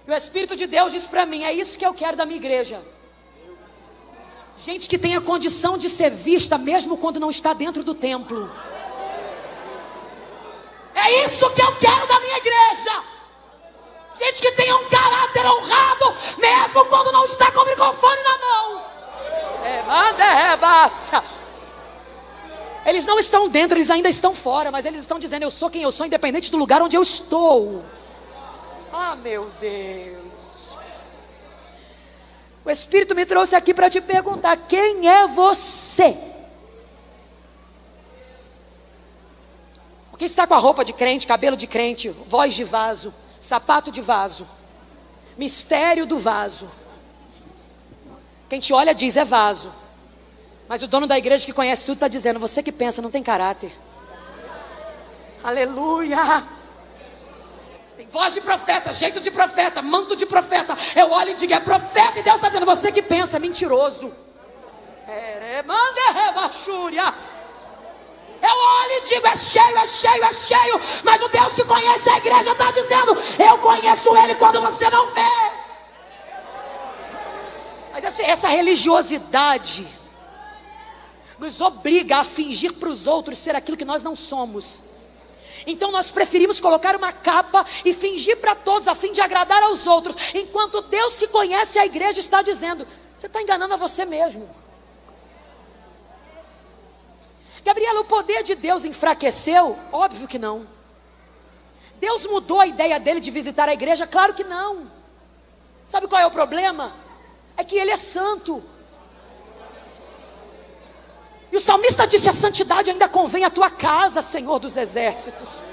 E 0.06 0.10
o 0.10 0.14
Espírito 0.14 0.54
de 0.54 0.68
Deus 0.68 0.92
diz 0.92 1.08
para 1.08 1.26
mim: 1.26 1.42
É 1.42 1.52
isso 1.52 1.76
que 1.76 1.84
eu 1.84 1.92
quero 1.92 2.16
da 2.16 2.24
minha 2.24 2.36
igreja. 2.36 2.80
Gente 4.56 4.88
que 4.88 4.96
tenha 4.96 5.20
condição 5.20 5.76
de 5.76 5.88
ser 5.88 6.12
vista, 6.12 6.56
mesmo 6.56 6.96
quando 6.96 7.18
não 7.18 7.30
está 7.30 7.52
dentro 7.52 7.82
do 7.82 7.92
templo. 7.92 8.48
É 10.94 11.24
isso 11.24 11.50
que 11.50 11.60
eu 11.60 11.74
quero 11.76 12.06
da 12.06 12.20
minha 12.20 12.36
igreja. 12.36 13.13
Gente 14.14 14.40
que 14.40 14.52
tenha 14.52 14.76
um 14.76 14.88
caráter 14.88 15.44
honrado, 15.44 16.14
mesmo 16.38 16.84
quando 16.86 17.10
não 17.10 17.24
está 17.24 17.50
com 17.50 17.60
o 17.60 17.66
microfone 17.66 18.22
na 18.22 18.38
mão. 18.38 18.86
É, 19.64 19.82
manda, 19.82 20.24
é, 20.24 20.56
baixa. 20.56 21.24
Eles 22.86 23.04
não 23.06 23.18
estão 23.18 23.48
dentro, 23.48 23.76
eles 23.76 23.90
ainda 23.90 24.08
estão 24.08 24.34
fora, 24.34 24.70
mas 24.70 24.84
eles 24.84 25.00
estão 25.00 25.18
dizendo: 25.18 25.42
Eu 25.42 25.50
sou 25.50 25.68
quem 25.70 25.82
eu 25.82 25.90
sou, 25.90 26.06
independente 26.06 26.50
do 26.50 26.56
lugar 26.56 26.80
onde 26.80 26.96
eu 26.96 27.02
estou. 27.02 27.84
Ah, 28.92 29.16
meu 29.16 29.50
Deus. 29.58 30.78
O 32.64 32.70
Espírito 32.70 33.14
me 33.14 33.26
trouxe 33.26 33.56
aqui 33.56 33.74
para 33.74 33.90
te 33.90 34.00
perguntar: 34.00 34.56
quem 34.56 35.08
é 35.08 35.26
você? 35.26 36.16
Porque 40.10 40.26
está 40.26 40.46
com 40.46 40.54
a 40.54 40.58
roupa 40.58 40.84
de 40.84 40.92
crente, 40.92 41.26
cabelo 41.26 41.56
de 41.56 41.66
crente, 41.66 42.08
voz 42.08 42.54
de 42.54 42.62
vaso, 42.62 43.12
sapato 43.44 43.90
de 43.90 44.00
vaso, 44.00 44.46
mistério 45.36 46.06
do 46.06 46.18
vaso. 46.18 46.68
Quem 48.48 48.58
te 48.58 48.72
olha 48.72 48.94
diz: 48.94 49.16
é 49.16 49.24
vaso. 49.24 49.70
Mas 50.66 50.82
o 50.82 50.88
dono 50.88 51.06
da 51.06 51.18
igreja 51.18 51.44
que 51.44 51.52
conhece 51.52 51.84
tudo 51.84 51.96
está 51.96 52.08
dizendo: 52.08 52.40
você 52.40 52.62
que 52.62 52.72
pensa 52.72 53.02
não 53.02 53.10
tem 53.10 53.22
caráter. 53.22 53.76
Aleluia. 55.42 56.42
Tem 57.98 58.06
voz 58.06 58.32
de 58.32 58.40
profeta, 58.40 58.92
jeito 58.94 59.20
de 59.20 59.30
profeta, 59.30 59.82
manto 59.82 60.16
de 60.16 60.24
profeta. 60.24 60.74
Eu 60.96 61.10
olho 61.10 61.32
e 61.32 61.34
digo: 61.34 61.52
é 61.52 61.60
profeta. 61.60 62.18
E 62.18 62.22
Deus 62.22 62.36
está 62.36 62.48
dizendo: 62.48 62.66
você 62.66 62.90
que 62.90 63.02
pensa, 63.02 63.38
mentiroso. 63.38 64.10
Eu 68.46 68.56
olho 68.56 68.92
e 68.92 69.00
digo: 69.08 69.26
é 69.26 69.36
cheio, 69.36 69.78
é 69.78 69.86
cheio, 69.86 70.24
é 70.24 70.32
cheio. 70.32 70.80
Mas 71.02 71.22
o 71.22 71.28
Deus 71.28 71.54
que 71.54 71.64
conhece 71.64 72.10
a 72.10 72.18
igreja 72.18 72.52
está 72.52 72.70
dizendo: 72.70 73.16
eu 73.38 73.58
conheço 73.58 74.16
Ele 74.16 74.34
quando 74.34 74.60
você 74.60 74.90
não 74.90 75.06
vê. 75.08 75.54
Mas 77.92 78.04
essa, 78.04 78.22
essa 78.22 78.48
religiosidade 78.48 79.86
nos 81.38 81.60
obriga 81.60 82.18
a 82.18 82.24
fingir 82.24 82.74
para 82.74 82.88
os 82.88 83.06
outros 83.06 83.38
ser 83.38 83.56
aquilo 83.56 83.76
que 83.76 83.84
nós 83.84 84.02
não 84.02 84.14
somos. 84.14 84.82
Então 85.66 85.90
nós 85.90 86.10
preferimos 86.10 86.60
colocar 86.60 86.96
uma 86.96 87.12
capa 87.12 87.64
e 87.84 87.94
fingir 87.94 88.36
para 88.38 88.54
todos, 88.54 88.88
a 88.88 88.94
fim 88.94 89.12
de 89.12 89.20
agradar 89.20 89.62
aos 89.62 89.86
outros, 89.86 90.16
enquanto 90.34 90.82
Deus 90.82 91.18
que 91.18 91.28
conhece 91.28 91.78
a 91.78 91.86
igreja 91.86 92.20
está 92.20 92.42
dizendo: 92.42 92.86
você 93.16 93.26
está 93.26 93.40
enganando 93.40 93.72
a 93.72 93.78
você 93.78 94.04
mesmo. 94.04 94.63
Gabriela, 97.64 98.00
o 98.00 98.04
poder 98.04 98.42
de 98.42 98.54
Deus 98.54 98.84
enfraqueceu? 98.84 99.78
Óbvio 99.90 100.28
que 100.28 100.38
não. 100.38 100.66
Deus 101.98 102.26
mudou 102.26 102.60
a 102.60 102.66
ideia 102.66 103.00
dele 103.00 103.20
de 103.20 103.30
visitar 103.30 103.68
a 103.68 103.72
igreja? 103.72 104.06
Claro 104.06 104.34
que 104.34 104.44
não. 104.44 104.90
Sabe 105.86 106.06
qual 106.06 106.20
é 106.20 106.26
o 106.26 106.30
problema? 106.30 106.92
É 107.56 107.64
que 107.64 107.76
ele 107.76 107.90
é 107.90 107.96
santo. 107.96 108.62
E 111.50 111.56
o 111.56 111.60
salmista 111.60 112.06
disse: 112.06 112.28
A 112.28 112.32
santidade 112.32 112.90
ainda 112.90 113.08
convém 113.08 113.44
à 113.44 113.50
tua 113.50 113.70
casa, 113.70 114.20
Senhor 114.20 114.58
dos 114.58 114.76
exércitos. 114.76 115.64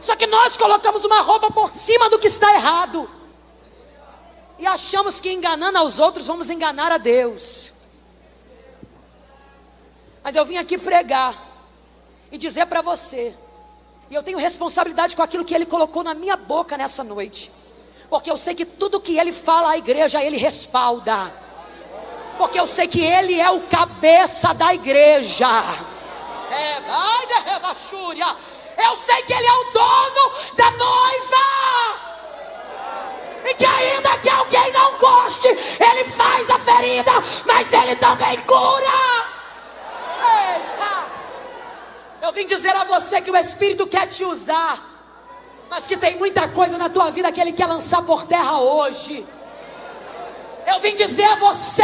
Só 0.00 0.16
que 0.16 0.26
nós 0.26 0.56
colocamos 0.56 1.04
uma 1.04 1.20
roupa 1.20 1.50
por 1.50 1.70
cima 1.70 2.08
do 2.10 2.18
que 2.18 2.26
está 2.26 2.52
errado. 2.54 3.08
E 4.58 4.66
achamos 4.66 5.20
que 5.20 5.30
enganando 5.30 5.78
aos 5.78 5.98
outros 5.98 6.26
vamos 6.26 6.50
enganar 6.50 6.90
a 6.90 6.98
Deus. 6.98 7.72
Mas 10.22 10.36
eu 10.36 10.44
vim 10.44 10.56
aqui 10.56 10.78
pregar 10.78 11.34
e 12.30 12.38
dizer 12.38 12.66
para 12.66 12.82
você, 12.82 13.34
e 14.10 14.14
eu 14.14 14.22
tenho 14.22 14.38
responsabilidade 14.38 15.16
com 15.16 15.22
aquilo 15.22 15.44
que 15.44 15.54
Ele 15.54 15.66
colocou 15.66 16.02
na 16.02 16.14
minha 16.14 16.36
boca 16.36 16.76
nessa 16.76 17.02
noite, 17.02 17.50
porque 18.08 18.30
eu 18.30 18.36
sei 18.36 18.54
que 18.54 18.64
tudo 18.64 19.00
que 19.00 19.18
Ele 19.18 19.32
fala 19.32 19.70
à 19.70 19.78
igreja, 19.78 20.22
Ele 20.22 20.36
respalda 20.36 21.32
porque 22.40 22.58
eu 22.58 22.66
sei 22.66 22.88
que 22.88 23.04
Ele 23.04 23.38
é 23.38 23.50
o 23.50 23.60
cabeça 23.60 24.54
da 24.54 24.72
igreja. 24.72 25.46
É, 26.50 26.80
vai 26.80 27.26
de 27.26 28.20
Eu 28.82 28.96
sei 28.96 29.22
que 29.24 29.34
Ele 29.34 29.46
é 29.46 29.52
o 29.52 29.64
dono 29.64 30.32
da 30.56 30.70
noiva. 30.70 32.00
E 33.44 33.54
que 33.54 33.66
ainda 33.66 34.16
que 34.16 34.30
alguém 34.30 34.72
não 34.72 34.96
goste, 34.96 35.48
Ele 35.48 36.04
faz 36.04 36.48
a 36.48 36.58
ferida, 36.58 37.12
mas 37.44 37.70
Ele 37.74 37.94
também 37.96 38.38
cura. 38.40 39.29
Eita! 40.30 41.06
Eu 42.22 42.32
vim 42.32 42.46
dizer 42.46 42.74
a 42.76 42.84
você 42.84 43.20
que 43.20 43.30
o 43.30 43.36
Espírito 43.36 43.86
quer 43.86 44.06
te 44.06 44.24
usar, 44.24 44.82
mas 45.68 45.86
que 45.86 45.96
tem 45.96 46.16
muita 46.16 46.48
coisa 46.48 46.76
na 46.76 46.88
tua 46.88 47.10
vida 47.10 47.32
que 47.32 47.40
Ele 47.40 47.52
quer 47.52 47.66
lançar 47.66 48.02
por 48.02 48.24
terra 48.24 48.58
hoje. 48.60 49.26
Eu 50.66 50.78
vim 50.78 50.94
dizer 50.94 51.24
a 51.24 51.36
você 51.36 51.82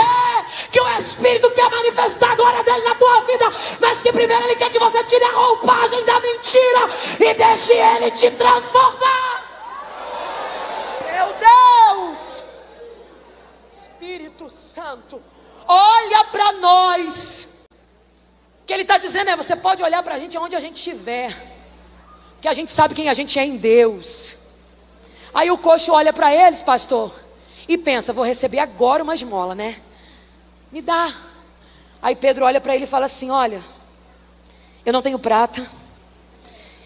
que 0.70 0.80
o 0.80 0.88
Espírito 0.96 1.50
quer 1.50 1.68
manifestar 1.70 2.32
a 2.32 2.34
glória 2.36 2.62
dele 2.62 2.84
na 2.84 2.94
tua 2.94 3.20
vida, 3.22 3.50
mas 3.80 4.02
que 4.02 4.12
primeiro 4.12 4.44
ele 4.44 4.54
quer 4.56 4.70
que 4.70 4.78
você 4.78 5.02
tire 5.04 5.24
a 5.24 5.32
roupagem 5.32 6.04
da 6.04 6.20
mentira 6.20 6.88
e 7.18 7.34
deixe 7.34 7.72
ele 7.72 8.10
te 8.12 8.30
transformar. 8.30 9.44
Meu 11.04 11.34
Deus! 11.34 12.44
Espírito 13.72 14.48
Santo, 14.48 15.20
olha 15.66 16.24
para 16.24 16.52
nós. 16.52 17.45
Que 18.66 18.72
ele 18.72 18.82
está 18.82 18.98
dizendo 18.98 19.30
é: 19.30 19.36
você 19.36 19.54
pode 19.54 19.82
olhar 19.82 20.02
para 20.02 20.14
a 20.16 20.18
gente 20.18 20.36
onde 20.36 20.56
a 20.56 20.60
gente 20.60 20.76
estiver, 20.76 21.34
que 22.40 22.48
a 22.48 22.54
gente 22.54 22.72
sabe 22.72 22.94
quem 22.94 23.08
a 23.08 23.14
gente 23.14 23.38
é 23.38 23.44
em 23.44 23.56
Deus. 23.56 24.36
Aí 25.32 25.50
o 25.50 25.58
coxo 25.58 25.92
olha 25.92 26.12
para 26.12 26.34
eles, 26.34 26.62
pastor 26.62 27.26
e 27.68 27.76
pensa: 27.76 28.12
vou 28.12 28.24
receber 28.24 28.58
agora 28.58 29.02
uma 29.02 29.14
esmola, 29.14 29.54
né? 29.54 29.80
Me 30.70 30.80
dá. 30.80 31.14
Aí 32.00 32.14
Pedro 32.14 32.44
olha 32.44 32.60
para 32.60 32.74
ele 32.74 32.84
e 32.84 32.88
fala 32.88 33.06
assim: 33.06 33.30
Olha, 33.30 33.62
eu 34.84 34.92
não 34.92 35.02
tenho 35.02 35.18
prata 35.18 35.66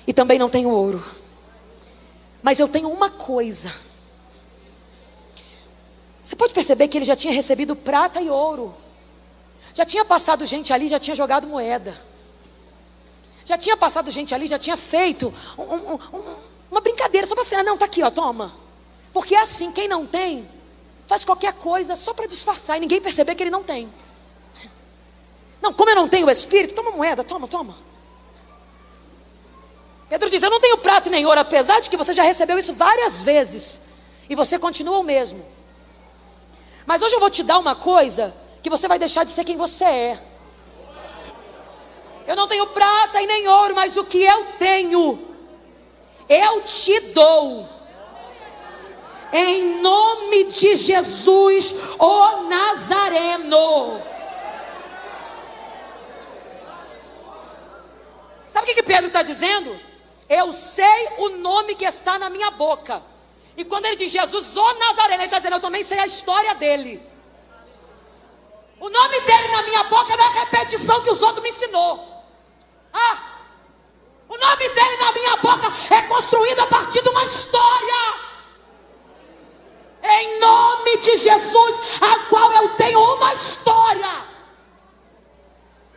e 0.06 0.12
também 0.12 0.38
não 0.38 0.49
tenho 0.49 0.70
ouro, 0.70 1.04
mas 2.42 2.58
eu 2.58 2.68
tenho 2.68 2.90
uma 2.90 3.10
coisa. 3.10 3.72
Você 6.22 6.37
pode 6.37 6.54
perceber 6.54 6.88
que 6.88 6.99
ele 6.99 7.04
já 7.04 7.16
tinha 7.16 7.32
recebido 7.32 7.75
prata 7.75 8.20
e 8.20 8.30
ouro, 8.30 8.75
já 9.75 9.85
tinha 9.85 10.05
passado 10.05 10.45
gente 10.47 10.73
ali, 10.73 10.88
já 10.88 10.99
tinha 10.99 11.14
jogado 11.14 11.47
moeda. 11.47 12.00
Já 13.45 13.57
tinha 13.57 13.76
passado 13.76 14.11
gente 14.11 14.35
ali, 14.35 14.47
já 14.47 14.59
tinha 14.59 14.76
feito 14.76 15.33
um, 15.59 15.62
um, 15.62 15.95
um, 15.95 16.37
uma 16.71 16.81
brincadeira 16.81 17.26
só 17.26 17.35
para 17.35 17.45
falar, 17.45 17.64
não, 17.64 17.76
tá 17.76 17.85
aqui, 17.85 18.02
ó, 18.02 18.11
toma. 18.11 18.52
Porque 19.12 19.35
é 19.35 19.40
assim, 19.40 19.73
quem 19.73 19.88
não 19.88 20.07
tem, 20.07 20.49
faz 21.07 21.25
qualquer 21.25 21.52
coisa 21.55 21.97
só 21.97 22.14
para 22.14 22.26
disfarçar 22.26 22.76
e 22.76 22.81
ninguém 22.81 23.00
perceber 23.00 23.35
que 23.35 23.43
ele 23.43 23.50
não 23.50 23.64
tem. 23.64 23.90
Não, 25.61 25.73
como 25.73 25.90
eu 25.90 25.97
não 25.97 26.09
tenho 26.09 26.26
o 26.26 26.31
Espírito, 26.31 26.75
toma 26.75 26.93
moeda, 26.93 27.25
toma, 27.25 27.49
toma. 27.49 27.76
Pedro 30.09 30.31
diz: 30.31 30.43
Eu 30.43 30.50
não 30.50 30.61
tenho 30.61 30.79
prata 30.79 31.11
nem 31.11 31.25
ouro, 31.26 31.40
apesar 31.40 31.81
de 31.81 31.90
que 31.90 31.97
você 31.97 32.12
já 32.12 32.23
recebeu 32.23 32.59
isso 32.59 32.73
várias 32.73 33.21
vezes 33.21 33.81
e 34.29 34.35
você 34.35 34.59
continua 34.59 34.99
o 34.99 35.05
mesmo. 35.05 35.45
Mas 36.87 37.02
hoje 37.02 37.14
eu 37.14 37.21
vou 37.21 37.31
te 37.31 37.43
dar 37.43 37.59
uma 37.59 37.75
coisa 37.75 38.35
que 38.62 38.71
você 38.71 38.87
vai 38.87 38.99
deixar 38.99 39.25
de 39.25 39.31
ser 39.31 39.45
quem 39.45 39.57
você 39.57 39.85
é. 39.85 40.21
Eu 42.26 42.37
não 42.37 42.47
tenho 42.47 42.67
prata 42.69 43.21
e 43.21 43.26
nem 43.26 43.49
ouro, 43.49 43.75
mas 43.75 43.97
o 43.97 44.05
que 44.05 44.23
eu 44.23 44.47
tenho, 44.59 45.29
eu 46.29 46.62
te 46.62 47.00
dou. 47.12 47.69
Em 49.33 49.81
nome 49.81 50.45
de 50.45 50.76
Jesus, 50.76 51.75
o 51.99 52.43
Nazareno. 52.49 54.02
Sabe 58.47 58.64
o 58.64 58.69
que, 58.69 58.75
que 58.75 58.83
Pedro 58.83 59.07
está 59.07 59.23
dizendo? 59.23 59.79
Eu 60.29 60.52
sei 60.52 61.09
o 61.19 61.31
nome 61.31 61.75
que 61.75 61.85
está 61.85 62.19
na 62.19 62.29
minha 62.29 62.50
boca. 62.50 63.02
E 63.57 63.64
quando 63.64 63.87
ele 63.87 63.97
diz 63.97 64.11
Jesus, 64.11 64.57
o 64.57 64.75
Nazareno, 64.75 65.23
ele 65.23 65.25
está 65.25 65.38
dizendo, 65.38 65.55
eu 65.55 65.61
também 65.61 65.83
sei 65.83 65.99
a 65.99 66.07
história 66.07 66.55
dele. 66.55 67.10
O 68.80 68.88
nome 68.88 69.20
dele 69.20 69.49
na 69.49 69.62
minha 69.62 69.84
boca 69.84 70.16
não 70.16 70.25
é 70.25 70.38
repetição 70.40 71.02
que 71.02 71.10
os 71.10 71.22
outros 71.22 71.42
me 71.42 71.50
ensinou. 71.50 72.25
Ah, 72.90 73.18
o 74.26 74.38
nome 74.38 74.68
dele 74.70 74.96
na 74.96 75.12
minha 75.12 75.37
boca 75.37 75.70
é 75.94 76.02
construído 76.02 76.60
a 76.60 76.66
partir 76.66 77.02
de 77.02 77.10
uma 77.10 77.22
história. 77.25 78.14
Em 80.02 80.40
nome 80.40 80.96
de 80.96 81.18
Jesus, 81.18 82.00
a 82.00 82.20
qual 82.30 82.50
eu 82.52 82.70
tenho 82.70 82.99
uma 82.99 83.34
história. 83.34 84.25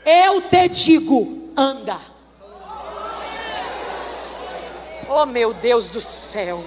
Eu 0.06 0.42
te 0.42 0.68
digo, 0.68 1.54
anda. 1.56 1.98
Oh 5.08 5.26
meu 5.26 5.54
Deus 5.54 5.88
do 5.88 6.02
céu. 6.02 6.66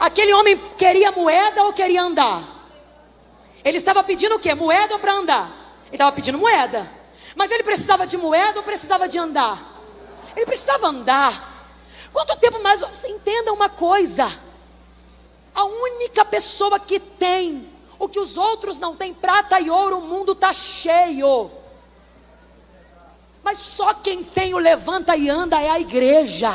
Aquele 0.00 0.32
homem 0.32 0.56
queria 0.76 1.12
moeda 1.12 1.62
ou 1.62 1.72
queria 1.72 2.02
andar? 2.02 2.53
Ele 3.64 3.78
estava 3.78 4.02
pedindo 4.02 4.34
o 4.34 4.38
quê? 4.38 4.54
Moeda 4.54 4.98
para 4.98 5.12
andar? 5.12 5.76
Ele 5.86 5.94
estava 5.94 6.12
pedindo 6.12 6.38
moeda. 6.38 6.90
Mas 7.34 7.50
ele 7.50 7.62
precisava 7.62 8.06
de 8.06 8.16
moeda 8.16 8.58
ou 8.58 8.64
precisava 8.64 9.08
de 9.08 9.18
andar? 9.18 9.80
Ele 10.36 10.44
precisava 10.44 10.88
andar. 10.88 11.66
Quanto 12.12 12.36
tempo 12.36 12.62
mais? 12.62 12.80
Você 12.80 13.08
entenda 13.08 13.52
uma 13.52 13.68
coisa. 13.68 14.30
A 15.54 15.64
única 15.64 16.24
pessoa 16.24 16.78
que 16.78 17.00
tem 17.00 17.68
o 17.98 18.08
que 18.08 18.18
os 18.18 18.36
outros 18.36 18.78
não 18.78 18.94
têm, 18.94 19.14
prata 19.14 19.58
e 19.60 19.70
ouro, 19.70 19.98
o 19.98 20.02
mundo 20.02 20.32
está 20.32 20.52
cheio. 20.52 21.50
Mas 23.42 23.58
só 23.58 23.94
quem 23.94 24.22
tem 24.22 24.52
o 24.52 24.58
levanta 24.58 25.16
e 25.16 25.30
anda 25.30 25.60
é 25.60 25.70
a 25.70 25.80
igreja 25.80 26.50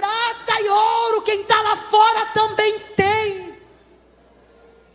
prata 0.00 0.60
e 0.60 0.68
ouro, 0.68 1.22
quem 1.22 1.42
está 1.42 1.60
lá 1.60 1.76
fora 1.76 2.26
também 2.26 2.78
tem. 2.96 3.39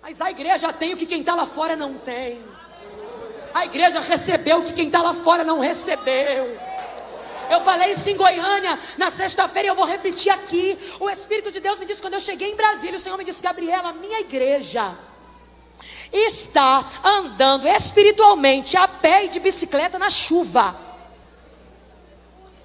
Mas 0.07 0.21
a 0.21 0.29
igreja 0.29 0.71
tem 0.71 0.93
o 0.93 0.97
que 0.97 1.05
quem 1.07 1.21
está 1.21 1.33
lá 1.33 1.47
fora 1.47 1.75
não 1.75 1.95
tem. 1.95 2.39
A 3.51 3.65
igreja 3.65 3.99
recebeu 4.01 4.59
o 4.59 4.63
que 4.63 4.71
quem 4.71 4.85
está 4.85 5.01
lá 5.01 5.15
fora 5.15 5.43
não 5.43 5.59
recebeu. 5.59 6.55
Eu 7.49 7.59
falei 7.61 7.91
isso 7.91 8.07
em 8.11 8.15
Goiânia 8.15 8.77
na 8.99 9.09
sexta-feira 9.09 9.69
eu 9.69 9.73
vou 9.73 9.83
repetir 9.83 10.31
aqui. 10.31 10.77
O 10.99 11.09
Espírito 11.09 11.51
de 11.51 11.59
Deus 11.59 11.79
me 11.79 11.87
disse 11.87 12.03
quando 12.03 12.13
eu 12.13 12.19
cheguei 12.19 12.51
em 12.51 12.55
Brasília, 12.55 12.97
o 12.97 12.99
Senhor 12.99 13.17
me 13.17 13.23
disse, 13.23 13.41
Gabriela, 13.41 13.93
minha 13.93 14.19
igreja 14.19 14.95
está 16.13 16.87
andando 17.03 17.67
espiritualmente 17.67 18.77
a 18.77 18.87
pé 18.87 19.25
e 19.25 19.29
de 19.29 19.39
bicicleta 19.39 19.97
na 19.97 20.11
chuva. 20.11 20.79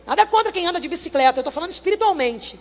Nada 0.06 0.26
contra 0.26 0.52
quem 0.52 0.66
anda 0.66 0.78
de 0.78 0.88
bicicleta, 0.88 1.38
eu 1.38 1.40
estou 1.40 1.52
falando 1.52 1.70
espiritualmente. 1.70 2.60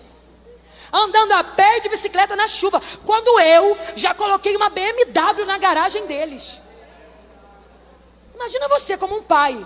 Andando 0.91 1.33
a 1.33 1.43
pé 1.43 1.79
de 1.79 1.89
bicicleta 1.89 2.35
na 2.35 2.47
chuva. 2.47 2.81
Quando 3.05 3.39
eu 3.39 3.77
já 3.95 4.13
coloquei 4.13 4.55
uma 4.55 4.69
BMW 4.69 5.45
na 5.45 5.57
garagem 5.57 6.05
deles. 6.07 6.59
Imagina 8.35 8.67
você 8.67 8.97
como 8.97 9.17
um 9.17 9.23
pai, 9.23 9.65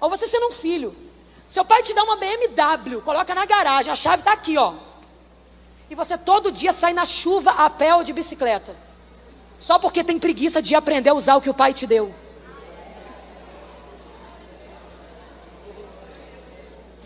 ou 0.00 0.08
você 0.08 0.26
sendo 0.26 0.46
um 0.46 0.52
filho. 0.52 0.96
Seu 1.48 1.64
pai 1.64 1.82
te 1.82 1.92
dá 1.94 2.04
uma 2.04 2.16
BMW, 2.16 3.00
coloca 3.02 3.34
na 3.34 3.44
garagem, 3.44 3.92
a 3.92 3.96
chave 3.96 4.20
está 4.20 4.32
aqui, 4.32 4.56
ó. 4.56 4.74
E 5.90 5.94
você 5.94 6.16
todo 6.16 6.52
dia 6.52 6.72
sai 6.72 6.92
na 6.92 7.04
chuva 7.04 7.50
a 7.50 7.68
pé 7.68 7.94
ou 7.94 8.04
de 8.04 8.12
bicicleta. 8.12 8.76
Só 9.58 9.78
porque 9.78 10.04
tem 10.04 10.18
preguiça 10.18 10.62
de 10.62 10.74
aprender 10.74 11.10
a 11.10 11.14
usar 11.14 11.36
o 11.36 11.40
que 11.40 11.50
o 11.50 11.54
pai 11.54 11.72
te 11.72 11.86
deu. 11.86 12.14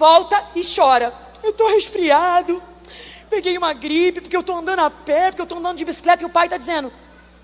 volta 0.03 0.45
e 0.57 0.63
chora. 0.65 1.15
Eu 1.45 1.51
estou 1.51 1.69
resfriado, 1.69 2.61
peguei 3.33 3.57
uma 3.57 3.73
gripe, 3.73 4.21
porque 4.21 4.37
eu 4.37 4.43
estou 4.43 4.57
andando 4.57 4.81
a 4.81 4.91
pé, 4.91 5.31
porque 5.31 5.41
eu 5.41 5.51
estou 5.51 5.59
andando 5.59 5.79
de 5.79 5.87
bicicleta, 5.87 6.23
e 6.23 6.27
o 6.27 6.35
pai 6.37 6.47
está 6.47 6.59
dizendo: 6.59 6.93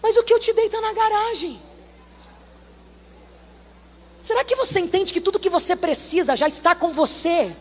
Mas 0.03 0.17
o 0.19 0.23
que 0.23 0.35
eu 0.35 0.39
te 0.39 0.53
dei 0.53 0.67
está 0.67 0.81
na 0.83 0.93
garagem. 0.93 1.59
Será 4.21 4.45
que 4.45 4.55
você 4.55 4.81
entende 4.81 5.13
que 5.15 5.21
tudo 5.21 5.39
que 5.39 5.49
você 5.49 5.75
precisa 5.75 6.37
já 6.37 6.47
está 6.47 6.75
com 6.75 6.93
você? 6.93 7.57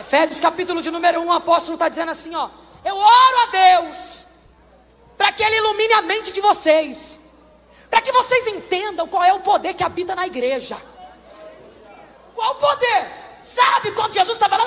Efésios 0.00 0.40
capítulo 0.40 0.80
de 0.80 0.90
número 0.90 1.20
1, 1.20 1.26
o 1.26 1.32
apóstolo 1.32 1.74
está 1.74 1.90
dizendo 1.90 2.12
assim: 2.12 2.34
ó, 2.34 2.48
eu 2.82 2.96
oro 2.96 3.36
a 3.42 3.46
Deus 3.62 4.24
para 5.18 5.30
que 5.32 5.42
Ele 5.42 5.56
ilumine 5.56 5.92
a 5.94 6.02
mente 6.02 6.32
de 6.32 6.40
vocês, 6.40 7.18
para 7.90 8.00
que 8.00 8.10
vocês 8.10 8.46
entendam 8.46 9.06
qual 9.06 9.22
é 9.22 9.34
o 9.34 9.40
poder 9.40 9.74
que 9.74 9.84
habita 9.84 10.14
na 10.14 10.26
igreja. 10.26 10.78
Qual 12.34 12.52
o 12.52 12.54
poder? 12.56 13.24
Sabe 13.40 13.92
quando 13.92 14.14
Jesus 14.14 14.36
estava 14.36 14.56
lá 14.56 14.63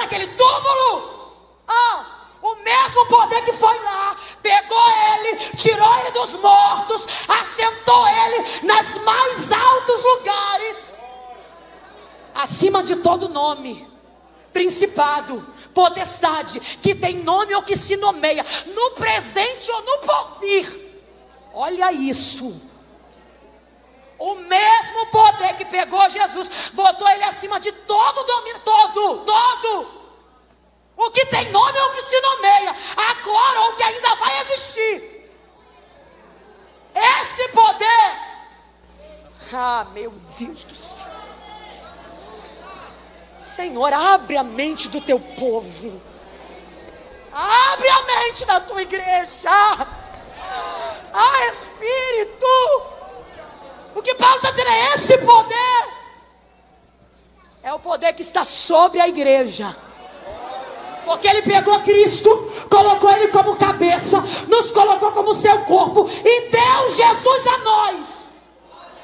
dos 6.28 6.42
mortos, 6.42 7.08
assentou 7.28 8.08
ele 8.08 8.46
nas 8.64 8.98
mais 9.00 9.52
altos 9.52 10.04
lugares, 10.04 10.96
acima 12.36 12.84
de 12.84 12.98
todo 12.98 13.30
nome, 13.30 13.88
principado, 14.52 15.46
potestade, 15.74 16.60
que 16.60 16.94
tem 16.94 17.18
nome 17.18 17.56
ou 17.56 17.62
que 17.62 17.76
se 17.76 17.96
nomeia, 17.98 18.46
no 18.74 18.92
presente 18.92 19.72
ou 19.72 19.82
no 19.82 19.98
porvir. 20.00 20.88
Olha 21.54 21.92
isso. 21.92 22.62
O 24.20 24.36
mesmo 24.36 25.06
poder 25.08 25.56
que 25.56 25.66
pegou 25.66 26.10
Jesus, 26.10 26.72
botou 26.74 27.08
ele 27.10 27.24
acima 27.24 27.60
de 27.60 27.72
todo 27.72 28.24
domínio, 28.24 28.60
todo, 28.62 29.20
todo. 29.20 29.98
O 30.98 31.12
que 31.12 31.24
tem 31.28 31.52
nome 31.52 31.80
ou 31.80 31.88
o 31.88 31.92
que 31.92 32.02
se 32.02 32.20
nomeia, 32.20 32.76
agora 32.96 33.62
ou 33.62 33.74
que 33.74 33.84
ainda 33.84 34.16
vai 34.16 34.42
existir. 34.42 35.17
Esse 36.98 37.48
poder. 37.50 38.28
Ah, 39.54 39.86
meu 39.94 40.12
Deus 40.38 40.64
do 40.64 40.76
céu. 40.76 41.08
Senhor, 43.40 43.94
abre 43.94 44.36
a 44.36 44.44
mente 44.44 44.90
do 44.90 45.00
teu 45.00 45.20
povo. 45.20 46.02
Abre 47.32 47.88
a 47.88 48.02
mente 48.02 48.46
da 48.46 48.60
tua 48.60 48.82
igreja. 48.82 49.50
Ah, 51.14 51.46
Espírito. 51.48 52.46
O 53.96 54.02
que 54.02 54.14
Paulo 54.16 54.38
está 54.38 54.52
dizendo 54.52 54.70
é 54.70 54.94
esse 54.94 55.18
poder. 55.20 55.88
É 57.64 57.74
o 57.74 57.80
poder 57.80 58.14
que 58.14 58.22
está 58.22 58.44
sobre 58.44 59.00
a 59.00 59.08
igreja. 59.08 59.76
Porque 61.08 61.26
ele 61.26 61.42
pegou 61.42 61.80
Cristo, 61.80 62.30
colocou 62.70 63.10
ele 63.10 63.30
como 63.30 63.56
cabeça, 63.56 64.22
nos 64.50 64.74
colocou 64.74 65.14
como 65.14 65.34
seu 65.34 65.60
corpo 65.60 66.06
e 66.10 66.50
deu 66.50 66.90
Jesus 66.90 67.48
a 67.48 67.58
nós, 67.60 68.30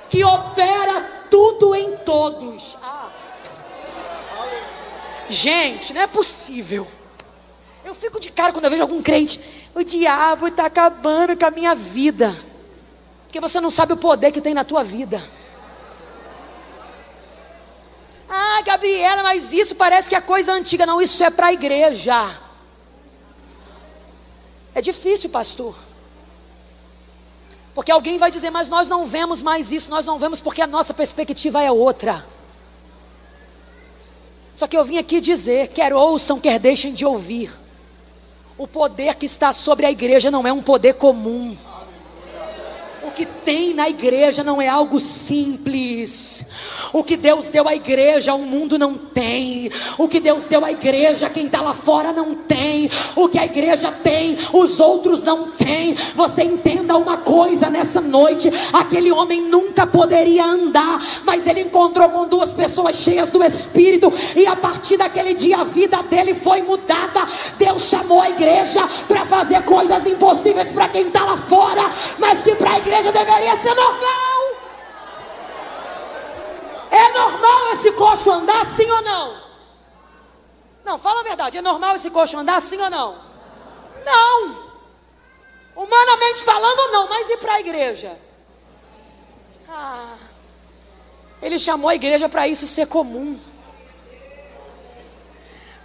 que 0.10 0.22
opera 0.22 1.28
tudo 1.30 1.74
em 1.74 1.96
todos. 1.98 2.78
Ah. 2.84 3.10
Gente, 5.30 5.94
não 5.94 6.02
é 6.02 6.08
possível. 6.08 6.86
Eu 7.86 7.96
fico 7.96 8.20
de 8.20 8.32
cara 8.34 8.52
quando 8.52 8.66
eu 8.66 8.72
vejo 8.72 8.84
algum 8.84 9.02
crente. 9.02 9.40
O 9.74 9.82
diabo 9.82 10.48
está 10.48 10.66
acabando 10.66 11.38
com 11.38 11.46
a 11.46 11.52
minha 11.52 11.74
vida. 11.74 12.38
Porque 13.24 13.40
você 13.40 13.62
não 13.62 13.72
sabe 13.72 13.94
o 13.94 13.98
poder 13.98 14.34
que 14.34 14.42
tem 14.42 14.54
na 14.54 14.66
tua 14.66 14.84
vida. 14.84 15.24
Ah, 18.30 18.62
Gabriela, 18.84 19.24
mas 19.24 19.54
isso 19.54 19.76
parece 19.76 20.10
que 20.10 20.16
é 20.16 20.20
coisa 20.20 20.52
antiga. 20.52 20.86
Não, 20.86 21.02
isso 21.02 21.24
é 21.24 21.30
para 21.30 21.48
a 21.48 21.54
igreja. 21.54 22.38
É 24.76 24.82
difícil, 24.82 25.30
pastor. 25.30 25.74
Porque 27.74 27.92
alguém 27.92 28.18
vai 28.18 28.30
dizer, 28.30 28.50
mas 28.50 28.68
nós 28.68 28.90
não 28.90 29.08
vemos 29.08 29.42
mais 29.42 29.72
isso, 29.72 29.90
nós 29.90 30.06
não 30.06 30.20
vemos 30.20 30.42
porque 30.42 30.62
a 30.62 30.68
nossa 30.68 30.94
perspectiva 30.94 31.64
é 31.64 31.72
outra. 31.72 32.26
Só 34.54 34.68
que 34.68 34.78
eu 34.78 34.84
vim 34.84 34.98
aqui 34.98 35.22
dizer, 35.22 35.70
quer 35.70 35.94
ouçam, 35.94 36.40
quer 36.40 36.60
deixem 36.60 36.94
de 36.94 37.06
ouvir. 37.06 37.58
O 38.58 38.68
poder 38.68 39.16
que 39.16 39.26
está 39.26 39.54
sobre 39.54 39.86
a 39.86 39.92
igreja 39.92 40.30
não 40.30 40.46
é 40.46 40.52
um 40.52 40.62
poder 40.62 40.96
comum. 40.96 41.56
Que 43.16 43.26
tem 43.26 43.74
na 43.74 43.90
igreja 43.90 44.44
não 44.44 44.62
é 44.62 44.68
algo 44.68 45.00
simples. 45.00 46.46
O 46.92 47.04
que 47.04 47.16
Deus 47.16 47.50
deu 47.50 47.68
à 47.68 47.76
igreja, 47.76 48.34
o 48.34 48.40
mundo 48.40 48.78
não 48.78 48.96
tem. 48.96 49.70
O 49.98 50.08
que 50.08 50.20
Deus 50.20 50.46
deu 50.46 50.64
à 50.64 50.72
igreja, 50.72 51.30
quem 51.30 51.46
está 51.46 51.62
lá 51.62 51.74
fora 51.74 52.12
não 52.12 52.36
tem. 52.36 52.90
O 53.16 53.28
que 53.28 53.38
a 53.38 53.46
igreja 53.46 53.92
tem, 53.92 54.38
os 54.54 54.80
outros 54.80 55.24
não 55.24 55.52
têm. 55.52 55.94
Você 56.16 56.44
entenda 56.44 56.98
uma 56.98 57.18
coisa 57.18 57.70
nessa 57.70 58.02
noite: 58.02 58.52
aquele 58.72 59.12
homem 59.12 59.42
nunca 59.42 59.86
poderia 59.86 60.46
andar, 60.46 61.00
mas 61.24 61.46
ele 61.48 61.62
encontrou 61.62 62.10
com 62.10 62.28
duas 62.28 62.54
pessoas 62.54 62.96
cheias 62.96 63.32
do 63.32 63.44
Espírito, 63.44 64.12
e 64.36 64.46
a 64.46 64.56
partir 64.56 64.98
daquele 64.98 65.34
dia 65.34 65.58
a 65.58 65.64
vida 65.64 66.02
dele 66.04 66.34
foi 66.34 66.62
mudada. 66.62 67.28
Deus 67.58 67.84
chamou 67.84 68.22
a 68.22 68.30
igreja 68.30 68.88
para 69.08 69.26
fazer 69.26 69.62
coisas 69.64 70.06
impossíveis 70.06 70.72
para 70.72 70.90
quem 70.90 71.08
está 71.08 71.24
lá 71.24 71.38
fora, 71.38 71.92
mas 72.20 72.44
que 72.44 72.56
para 72.56 72.74
a 72.74 72.78
igreja 72.78 73.03
igreja 73.04 73.12
deveria 73.12 73.56
ser 73.58 73.74
normal. 73.74 74.56
É 76.90 77.10
normal 77.12 77.74
esse 77.74 77.92
coxo 77.94 78.32
andar, 78.32 78.66
sim 78.66 78.90
ou 78.90 79.02
não? 79.02 79.44
Não, 80.86 80.98
fala 80.98 81.22
a 81.22 81.24
verdade. 81.24 81.58
É 81.58 81.62
normal 81.62 81.96
esse 81.96 82.10
coxo 82.10 82.38
andar, 82.38 82.62
sim 82.62 82.80
ou 82.80 82.90
não? 82.90 83.18
Não. 84.06 84.64
Humanamente 85.76 86.44
falando, 86.44 86.92
não. 86.92 87.10
Mas 87.10 87.30
e 87.30 87.38
para 87.38 87.56
a 87.56 87.60
igreja? 87.60 88.18
Ah, 89.68 90.16
ele 91.42 91.58
chamou 91.58 91.90
a 91.90 91.96
igreja 91.96 92.30
para 92.30 92.48
isso 92.48 92.68
ser 92.68 92.88
comum. 92.88 93.40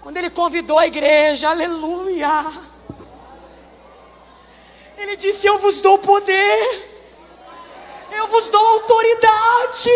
Quando 0.03 0.19
ele 0.19 0.31
convidou 0.31 0.79
a 0.79 0.87
igreja, 0.87 1.49
aleluia. 1.49 2.45
Ele 4.97 5.17
disse: 5.17 5.47
Eu 5.47 5.59
vos 5.59 5.81
dou 5.81 5.99
poder 5.99 6.88
eu 8.19 8.27
vos 8.27 8.51
dou 8.51 8.67
autoridade. 8.67 9.91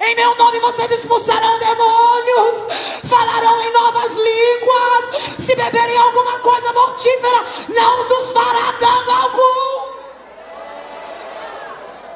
Em 0.00 0.14
meu 0.14 0.34
nome 0.36 0.60
vocês 0.60 0.90
expulsarão 0.90 1.58
demônios, 1.58 3.00
falarão 3.08 3.60
em 3.60 3.72
novas 3.72 4.16
línguas. 4.16 5.24
Se 5.38 5.54
beberem 5.54 5.96
alguma 5.96 6.38
coisa 6.38 6.72
mortífera, 6.72 7.44
não 7.68 8.04
vos 8.04 8.32
fará 8.32 8.72
dano 8.72 9.10
algum. 9.10 9.94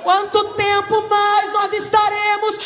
Quanto 0.02 0.44
tempo 0.54 1.02
mais 1.08 1.52
nós 1.52 1.72
estaremos 1.72 2.58